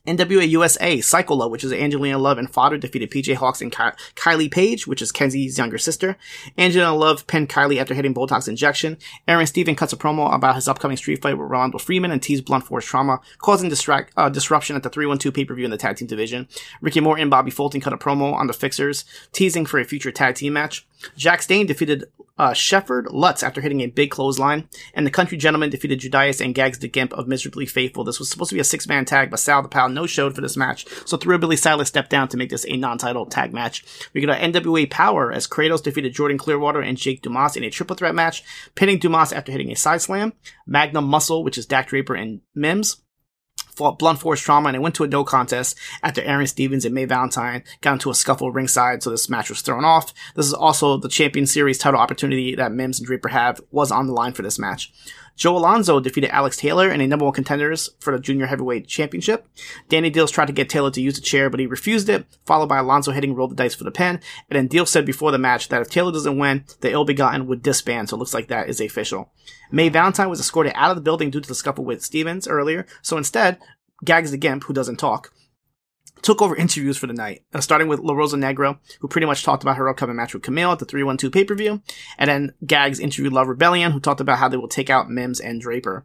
NWA 0.07 0.49
USA, 0.49 0.99
Cyclola, 0.99 1.51
which 1.51 1.65
is 1.65 1.73
Angelina 1.73 2.17
Love 2.17 2.39
and 2.39 2.51
Father, 2.51 2.79
defeated 2.79 3.11
PJ 3.11 3.35
Hawks 3.35 3.61
and 3.61 3.71
Ky- 3.71 3.97
Kylie 4.15 4.51
Page, 4.51 4.87
which 4.87 5.03
is 5.03 5.13
Kenzie's 5.13 5.59
younger 5.59 5.77
sister. 5.77 6.17
Angelina 6.57 6.95
Love 6.95 7.27
pinned 7.27 7.51
Kylie 7.51 7.79
after 7.79 7.93
hitting 7.95 8.15
Botox 8.15 8.49
injection. 8.49 8.97
Aron 9.27 9.47
Steven 9.47 9.75
cuts 9.75 9.93
a 9.93 9.99
promo 9.99 10.33
about 10.33 10.55
his 10.55 10.67
upcoming 10.67 10.97
street 10.97 11.21
fight 11.21 11.37
with 11.37 11.51
Rolando 11.51 11.79
Freeman 11.79 12.11
and 12.11 12.23
teased 12.23 12.47
blunt 12.47 12.65
force 12.65 12.87
trauma, 12.87 13.21
causing 13.39 13.69
distract, 13.69 14.13
uh, 14.17 14.31
disruption 14.31 14.77
at 14.77 14.83
the 14.83 14.91
312 14.91 15.35
pay-per-view 15.35 15.65
in 15.65 15.71
the 15.71 15.77
tag 15.77 15.97
team 15.97 16.09
division. 16.09 16.49
Ricky 16.81 17.01
Morton 17.01 17.23
and 17.23 17.31
Bobby 17.31 17.51
Fulton 17.51 17.81
cut 17.81 17.93
a 17.93 17.99
promo 17.99 18.33
on 18.33 18.47
the 18.47 18.55
Fixers, 18.55 19.05
teasing 19.33 19.67
for 19.67 19.79
a 19.79 19.85
future 19.85 20.13
tag 20.13 20.37
team 20.37 20.55
match. 20.55 20.87
Jack 21.17 21.43
Stain 21.43 21.67
defeated 21.67 22.05
uh, 22.39 22.53
Shefford 22.53 23.07
Lutz 23.11 23.43
after 23.43 23.61
hitting 23.61 23.81
a 23.81 23.87
big 23.87 24.11
clothesline, 24.11 24.69
and 24.95 25.07
the 25.07 25.11
Country 25.11 25.37
Gentleman 25.37 25.71
defeated 25.71 26.01
Judas 26.01 26.41
and 26.41 26.55
Gags 26.55 26.79
the 26.79 26.89
Gimp 26.89 27.13
of 27.13 27.29
Miserably 27.29 27.67
Faithful. 27.67 28.05
This 28.05 28.19
was 28.19 28.31
supposed 28.31 28.51
to 28.51 28.55
be 28.55 28.61
a 28.61 28.65
six-man 28.65 29.05
tag, 29.05 29.31
but 29.31 29.41
Sal 29.41 29.63
the 29.63 29.69
Pal 29.69 29.89
no 29.89 30.07
showed 30.07 30.35
for 30.35 30.41
this 30.41 30.57
match, 30.57 30.87
so 31.05 31.17
Billy 31.17 31.57
Silas 31.57 31.89
stepped 31.89 32.11
down 32.11 32.29
to 32.29 32.37
make 32.37 32.51
this 32.51 32.67
a 32.69 32.77
non-title 32.77 33.27
tag 33.27 33.53
match. 33.53 33.85
We 34.13 34.21
got 34.21 34.39
NWA 34.39 34.89
Powerrr 34.89 35.35
as 35.35 35.47
Kratos 35.47 35.83
defeated 35.83 36.15
Jordan 36.15 36.39
Clearwater 36.39 36.81
and 36.81 36.97
Jake 36.97 37.23
Dumas 37.23 37.57
in 37.57 37.65
a 37.65 37.71
triple 37.71 37.97
threat 37.97 38.15
match, 38.15 38.43
pinning 38.75 38.99
Dumas 38.99 39.33
after 39.33 39.53
hitting 39.53 39.71
a 39.71 39.77
side 39.77 40.03
slam. 40.03 40.33
Magnum 40.67 41.07
Muscle, 41.07 41.45
which 41.45 41.59
is 41.59 41.67
Dak 41.67 41.89
Draper 41.89 42.15
and 42.15 42.41
Mims, 42.55 43.03
blunt 43.99 44.21
force 44.21 44.41
trauma 44.41 44.69
and 44.69 44.77
it 44.77 44.81
went 44.81 44.95
to 44.97 45.05
a 45.05 45.09
no 45.09 45.25
contest 45.25 45.77
after 46.03 46.23
Aron 46.23 46.47
Stevens 46.47 46.85
and 46.85 46.95
May 46.95 47.05
Valentine 47.05 47.65
got 47.81 47.95
into 47.95 48.11
a 48.11 48.15
scuffle 48.15 48.51
ringside, 48.51 49.03
so 49.03 49.11
this 49.11 49.29
match 49.29 49.49
was 49.49 49.61
thrown 49.61 49.85
off. 49.85 50.13
This 50.35 50.47
is 50.47 50.55
also 50.55 50.97
the 50.97 51.09
Champion 51.09 51.47
Series 51.47 51.79
title 51.79 52.01
opportunity 52.01 52.55
that 52.55 52.73
Mims 52.73 52.99
and 52.99 53.07
Draper 53.07 53.29
have 53.29 53.61
was 53.71 53.91
on 53.91 54.07
the 54.07 54.13
line 54.13 54.33
for 54.33 54.43
this 54.43 54.59
match. 54.59 54.93
Joe 55.39 55.57
Alonzo 55.57 56.01
defeated 56.01 56.31
Alex 56.31 56.57
Taylor 56.57 56.91
in 56.91 57.01
a 57.01 57.07
number 57.07 57.25
one 57.25 57.33
contenders 57.33 57.91
for 58.01 58.13
the 58.13 58.19
Junior 58.19 58.47
Heavyweight 58.47 58.89
Championship. 58.89 59.47
Danny 59.89 60.11
Deals 60.11 60.33
tried 60.33 60.47
to 60.47 60.53
get 60.53 60.69
Taylor 60.69 60.91
to 60.91 61.01
use 61.01 61.15
the 61.15 61.21
chair, 61.21 61.49
but 61.49 61.61
he 61.61 61.67
refused 61.67 62.09
it, 62.09 62.27
followed 62.45 62.69
by 62.69 62.79
Alonzo 62.79 63.13
hitting 63.13 63.37
roll 63.37 63.47
the 63.47 63.55
dice 63.55 63.77
for 63.77 63.85
the 63.85 63.93
pin. 63.93 64.21
And 64.51 64.57
then 64.57 64.67
Deal 64.67 64.85
said 64.85 65.07
before 65.07 65.31
the 65.31 65.39
match 65.39 65.69
that 65.69 65.81
if 65.81 65.89
Taylor 65.89 66.11
doesn't 66.11 66.39
win, 66.39 66.65
the 66.81 66.91
ill 66.91 67.05
begotten 67.05 67.47
would 67.47 67.63
disband, 67.63 68.09
so 68.09 68.17
it 68.17 68.19
looks 68.19 68.35
like 68.35 68.49
that 68.49 68.69
is 68.69 68.81
official. 68.81 69.31
May 69.71 69.89
Valentine 69.89 70.29
was 70.29 70.41
escorted 70.41 70.73
out 70.75 70.91
of 70.91 70.97
the 70.97 71.03
building 71.03 71.31
due 71.31 71.41
to 71.41 71.49
the 71.49 71.55
scuffle 71.55 71.85
with 71.85 72.05
Stevens 72.05 72.49
earlier, 72.49 72.85
so 73.01 73.17
instead, 73.17 73.59
Gags 74.05 74.33
the 74.33 74.39
Gimp, 74.39 74.65
who 74.65 74.75
doesn't 74.75 74.97
talk, 74.97 75.33
took 76.23 76.43
over 76.43 76.57
interviews 76.57 76.97
for 76.97 77.07
the 77.07 77.13
night, 77.13 77.43
uh, 77.53 77.61
starting 77.61 77.89
with 77.89 78.01
La 78.01 78.15
Rosa 78.15 78.37
Negro, 78.37 78.79
who 79.01 79.09
pretty 79.09 79.27
much 79.27 79.45
talked 79.45 79.63
about 79.63 79.77
her 79.77 79.89
upcoming 79.89 80.17
match 80.17 80.35
with 80.35 80.43
Kamille 80.43 80.73
at 80.73 80.79
the 80.79 80.85
312 80.85 81.33
pay-per-view, 81.33 81.83
and 82.19 82.31
then 82.31 82.55
Gags 82.67 83.01
interviewed 83.01 83.33
Love 83.33 83.49
Rebellion, 83.49 83.93
who 83.93 84.01
talked 84.01 84.21
about 84.21 84.39
how 84.39 84.49
they 84.49 84.57
will 84.57 84.69
take 84.69 84.91
out 84.91 85.11
Mims 85.11 85.41
and 85.41 85.61
Draper. 85.61 86.05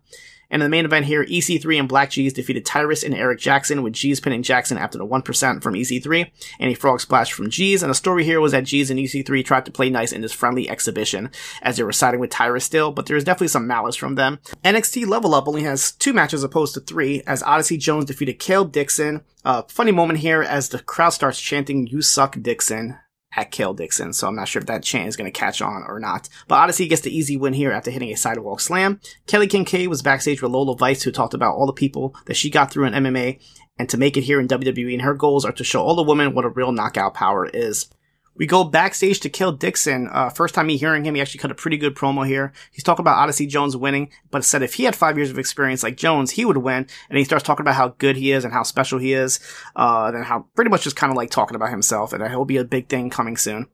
And 0.54 0.62
in 0.62 0.68
the 0.68 0.70
main 0.70 0.86
event 0.86 1.08
here, 1.08 1.26
EC3 1.26 1.80
and 1.80 1.90
BLK 1.90 2.10
Jeez 2.10 2.34
defeated 2.36 2.64
Tyrus 2.64 3.02
and 3.02 3.16
Eric 3.16 3.40
Jackson, 3.40 3.82
with 3.82 3.94
Jeez 3.94 4.22
pinning 4.22 4.44
Jackson 4.44 4.78
after 4.78 5.00
the 5.00 5.06
1% 5.06 5.64
from 5.64 5.74
EC3 5.74 6.30
and 6.60 6.72
a 6.72 6.76
frog 6.76 7.02
splash 7.02 7.34
from 7.34 7.50
Jeez. 7.50 7.82
And 7.82 7.90
the 7.90 7.96
story 7.96 8.24
here 8.24 8.40
was 8.40 8.52
that 8.52 8.66
Jeez 8.66 8.92
and 8.92 9.00
EC3 9.00 9.44
tried 9.44 9.66
to 9.66 9.72
play 9.72 9.90
nice 9.90 10.12
in 10.12 10.22
this 10.22 10.32
friendly 10.32 10.70
exhibition 10.70 11.32
as 11.64 11.78
they 11.78 11.84
were 11.84 11.92
siding 11.92 12.20
with 12.20 12.30
Tyrus 12.30 12.66
still, 12.66 12.92
but 12.92 13.08
there's 13.08 13.24
definitely 13.24 13.48
some 13.48 13.66
malice 13.66 13.96
from 13.96 14.14
them. 14.14 14.38
NXT 14.64 15.08
Level 15.08 15.34
Up 15.34 15.48
only 15.48 15.64
has 15.64 15.92
two 15.92 16.14
matches 16.14 16.44
opposed 16.44 16.76
to 16.76 16.82
three, 16.82 17.24
as 17.26 17.42
Odyssey 17.42 17.78
Jones 17.78 18.06
defeated 18.06 18.38
Kale 18.38 18.66
Dixon. 18.66 19.22
Uh, 19.44 19.64
funny 19.64 19.92
moment 19.92 20.20
here 20.20 20.44
as 20.44 20.70
the 20.70 20.80
crowd 20.80 21.10
starts 21.10 21.42
chanting, 21.42 21.88
You 21.88 22.04
suck, 22.04 22.40
Dixon 22.40 23.00
at 23.36 23.52
Kale 23.52 23.74
Dixon, 23.74 24.14
so 24.14 24.28
I'm 24.28 24.36
not 24.36 24.48
sure 24.48 24.60
if 24.60 24.68
that 24.68 24.84
chant 24.84 25.08
is 25.08 25.16
going 25.16 25.32
to 25.32 25.40
catch 25.40 25.62
on 25.62 25.84
or 25.88 26.00
not. 26.00 26.30
But 26.48 26.56
Odyssey 26.56 26.88
gets 26.88 27.02
the 27.02 27.16
easy 27.16 27.38
win 27.38 27.54
here 27.54 27.72
after 27.72 27.92
hitting 27.92 28.12
a 28.12 28.16
sidewalk 28.16 28.60
slam. 28.60 29.00
Kelly 29.28 29.48
Kincaid 29.48 29.90
was 29.90 30.02
backstage 30.02 30.42
with 30.42 30.52
Lola 30.52 30.76
Vice, 30.78 31.04
who 31.04 31.12
talked 31.12 31.34
about 31.34 31.56
all 31.56 31.66
the 31.66 31.74
people 31.74 32.16
that 32.26 32.36
she 32.36 32.50
got 32.50 32.72
through 32.72 32.86
in 32.86 32.94
MMA 32.94 33.40
and 33.78 33.90
to 33.90 33.98
make 33.98 34.18
it 34.18 34.22
here 34.22 34.40
in 34.40 34.48
WWE, 34.48 34.94
and 34.94 35.02
her 35.02 35.16
goals 35.16 35.46
are 35.46 35.52
to 35.52 35.64
show 35.64 35.82
all 35.82 35.96
the 35.96 36.04
women 36.04 36.34
what 36.34 36.46
a 36.46 36.50
real 36.50 36.72
knockout 36.72 37.14
power 37.14 37.46
is. 37.46 37.90
We 38.36 38.48
go 38.48 38.64
backstage 38.64 39.20
to 39.22 39.30
Kale 39.30 39.52
Dixon. 39.52 40.10
Uh, 40.12 40.30
first 40.30 40.56
time 40.56 40.68
me 40.68 40.78
hearing 40.78 41.06
him, 41.06 41.16
he 41.16 41.22
actually 41.22 41.40
cut 41.40 41.52
a 41.52 41.56
pretty 41.56 41.78
good 41.78 41.96
promo 41.96 42.26
here. 42.26 42.52
He's 42.72 42.84
talking 42.84 43.04
about 43.04 43.18
Odyssey 43.18 43.46
Jones 43.46 43.78
winning, 43.78 44.10
but 44.32 44.44
said 44.44 44.64
if 44.64 44.74
he 44.74 44.86
had 44.86 44.96
five 44.96 45.18
years 45.18 45.30
of 45.30 45.38
experience 45.38 45.84
like 45.84 45.98
Jones, 45.98 46.32
he 46.32 46.46
would 46.46 46.58
win. 46.58 46.88
And 47.10 47.18
he 47.18 47.24
starts 47.24 47.44
talking 47.44 47.64
about 47.64 47.76
how 47.76 47.90
good 47.90 48.16
he 48.16 48.32
is 48.32 48.44
and 48.44 48.54
how 48.54 48.64
special 48.64 48.98
he 48.98 49.14
is, 49.14 49.40
uh, 49.76 50.12
and 50.14 50.26
how 50.26 50.48
pretty 50.56 50.72
much 50.72 50.84
just 50.84 50.96
kind 50.96 51.12
of 51.12 51.18
like 51.18 51.30
talking 51.30 51.56
about 51.56 51.70
himself. 51.70 52.12
And 52.14 52.28
he'll 52.28 52.46
be 52.46 52.58
a 52.58 52.64
big 52.64 52.88
thing 52.88 53.10
coming 53.10 53.38
soon. 53.38 53.68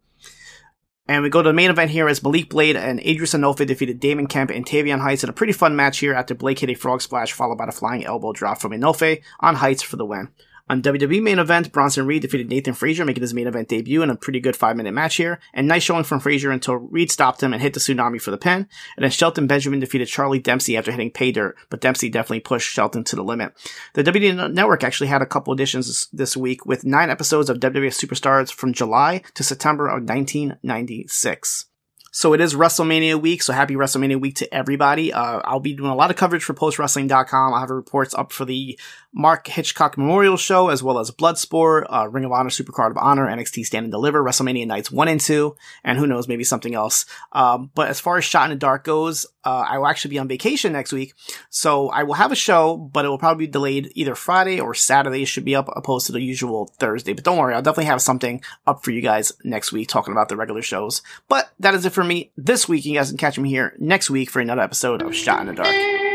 And 1.09 1.23
we 1.23 1.29
go 1.31 1.41
to 1.41 1.49
the 1.49 1.53
main 1.53 1.71
event 1.71 1.89
here 1.89 2.07
as 2.07 2.21
Malik 2.21 2.49
Blade 2.49 2.75
and 2.75 2.99
Edris 2.99 3.33
Enofe 3.33 3.65
defeated 3.65 3.99
Damon 3.99 4.27
Kemp 4.27 4.51
and 4.51 4.63
Tavian 4.63 4.99
Heights 4.99 5.23
in 5.23 5.29
a 5.29 5.33
pretty 5.33 5.53
fun 5.53 5.75
match 5.75 5.97
here 5.97 6.13
after 6.13 6.35
Blake 6.35 6.59
hit 6.59 6.69
a 6.69 6.75
frog 6.75 7.01
splash 7.01 7.33
followed 7.33 7.57
by 7.57 7.65
a 7.65 7.71
flying 7.71 8.05
elbow 8.05 8.31
drop 8.31 8.61
from 8.61 8.73
Enofe 8.73 9.23
on 9.39 9.55
Heights 9.55 9.81
for 9.81 9.95
the 9.95 10.05
win. 10.05 10.27
On 10.69 10.83
WWE 10.83 11.23
main 11.23 11.39
event, 11.39 11.71
Bronson 11.71 12.05
Reed 12.05 12.21
defeated 12.21 12.47
Nathan 12.47 12.75
Frazer, 12.75 13.03
making 13.03 13.21
his 13.21 13.33
main 13.33 13.47
event 13.47 13.69
debut 13.69 14.03
in 14.03 14.11
a 14.11 14.15
pretty 14.15 14.39
good 14.39 14.55
five 14.55 14.77
minute 14.77 14.93
match 14.93 15.15
here. 15.15 15.39
And 15.51 15.67
nice 15.67 15.81
showing 15.81 16.03
from 16.03 16.19
Frazer 16.19 16.51
until 16.51 16.75
Reed 16.75 17.11
stopped 17.11 17.41
him 17.41 17.53
and 17.53 17.61
hit 17.61 17.73
the 17.73 17.79
tsunami 17.79 18.21
for 18.21 18.29
the 18.29 18.38
pin. 18.38 18.67
And 18.95 19.03
then 19.03 19.09
Shelton 19.09 19.47
Benjamin 19.47 19.79
defeated 19.79 20.07
Charlie 20.07 20.38
Dempsey 20.38 20.77
after 20.77 20.91
hitting 20.91 21.09
pay 21.11 21.31
dirt, 21.31 21.57
but 21.71 21.81
Dempsey 21.81 22.09
definitely 22.09 22.41
pushed 22.41 22.71
Shelton 22.71 23.03
to 23.05 23.15
the 23.15 23.23
limit. 23.23 23.53
The 23.95 24.03
WWE 24.03 24.53
Network 24.53 24.83
actually 24.83 25.07
had 25.07 25.23
a 25.23 25.25
couple 25.25 25.53
editions 25.53 26.07
this 26.13 26.38
week 26.38 26.65
with 26.67 26.85
nine 26.85 27.09
episodes 27.09 27.49
of 27.49 27.59
WWE 27.59 27.88
Superstars 27.88 28.53
from 28.53 28.71
July 28.71 29.23
to 29.33 29.43
September 29.43 29.88
of 29.88 30.03
1996. 30.03 31.65
So 32.11 32.33
it 32.33 32.41
is 32.41 32.55
WrestleMania 32.55 33.21
week, 33.21 33.43
so 33.43 33.53
happy 33.53 33.75
WrestleMania 33.75 34.19
week 34.19 34.35
to 34.35 34.53
everybody. 34.53 35.13
Uh, 35.13 35.41
I'll 35.43 35.59
be 35.59 35.73
doing 35.73 35.91
a 35.91 35.95
lot 35.95 36.09
of 36.09 36.17
coverage 36.17 36.43
for 36.43 36.53
postwrestling.com. 36.53 37.53
I'll 37.53 37.59
have 37.59 37.69
reports 37.69 38.15
up 38.15 38.31
for 38.31 38.45
the 38.45 38.79
Mark 39.13 39.47
Hitchcock 39.47 39.97
Memorial 39.97 40.37
Show, 40.37 40.69
as 40.69 40.81
well 40.81 40.99
as 40.99 41.11
Bloodsport, 41.11 41.85
uh, 41.89 42.07
Ring 42.09 42.25
of 42.25 42.31
Honor, 42.31 42.49
Supercard 42.49 42.91
of 42.91 42.97
Honor, 42.97 43.27
NXT 43.27 43.65
Stand 43.65 43.85
and 43.85 43.91
Deliver, 43.91 44.23
WrestleMania 44.23 44.65
Nights 44.65 44.91
1 44.91 45.07
and 45.07 45.19
2, 45.19 45.55
and 45.83 45.97
who 45.97 46.07
knows, 46.07 46.27
maybe 46.27 46.43
something 46.43 46.73
else. 46.73 47.05
Um, 47.31 47.71
but 47.75 47.89
as 47.89 47.99
far 47.99 48.17
as 48.17 48.25
Shot 48.25 48.45
in 48.45 48.49
the 48.51 48.55
Dark 48.55 48.83
goes, 48.83 49.25
uh, 49.46 49.65
I 49.67 49.77
will 49.77 49.88
actually 49.88 50.10
be 50.10 50.19
on 50.19 50.27
vacation 50.27 50.74
next 50.74 50.91
week, 50.91 51.13
so 51.50 51.89
I 51.89 52.03
will 52.03 52.15
have 52.15 52.31
a 52.31 52.36
show, 52.36 52.77
but 52.77 53.05
it 53.05 53.08
will 53.08 53.17
probably 53.17 53.48
be 53.48 53.51
delayed 53.51 53.91
either 53.96 54.15
Friday 54.15 54.60
or 54.60 54.74
Saturday. 54.74 55.24
It 55.24 55.27
should 55.27 55.46
be 55.46 55.55
up 55.55 55.69
opposed 55.75 56.08
to 56.08 56.12
the 56.12 56.22
usual 56.22 56.74
Thursday. 56.79 57.13
But 57.13 57.24
don't 57.24 57.38
worry, 57.38 57.55
I'll 57.55 57.62
definitely 57.62 57.86
have 57.86 58.01
something 58.01 58.41
up 58.67 58.84
for 58.84 58.91
you 58.91 59.01
guys 59.01 59.31
next 59.43 59.72
week 59.72 59.88
talking 59.88 60.12
about 60.12 60.29
the 60.29 60.38
regular 60.38 60.62
shows. 60.62 61.01
But 61.27 61.51
that 61.60 61.74
is 61.74 61.86
it 61.86 61.93
for 61.93 62.03
me 62.03 62.31
this 62.38 62.67
week. 62.67 62.86
You 62.86 62.96
guys 62.96 63.10
can 63.10 63.17
catch 63.17 63.39
me 63.39 63.50
here 63.50 63.75
next 63.79 64.10
week 64.10 64.29
for 64.29 64.39
another 64.39 64.62
episode 64.62 65.01
of 65.01 65.15
Shot 65.15 65.41
in 65.41 65.48
the 65.48 65.53
Dark. 65.53 66.08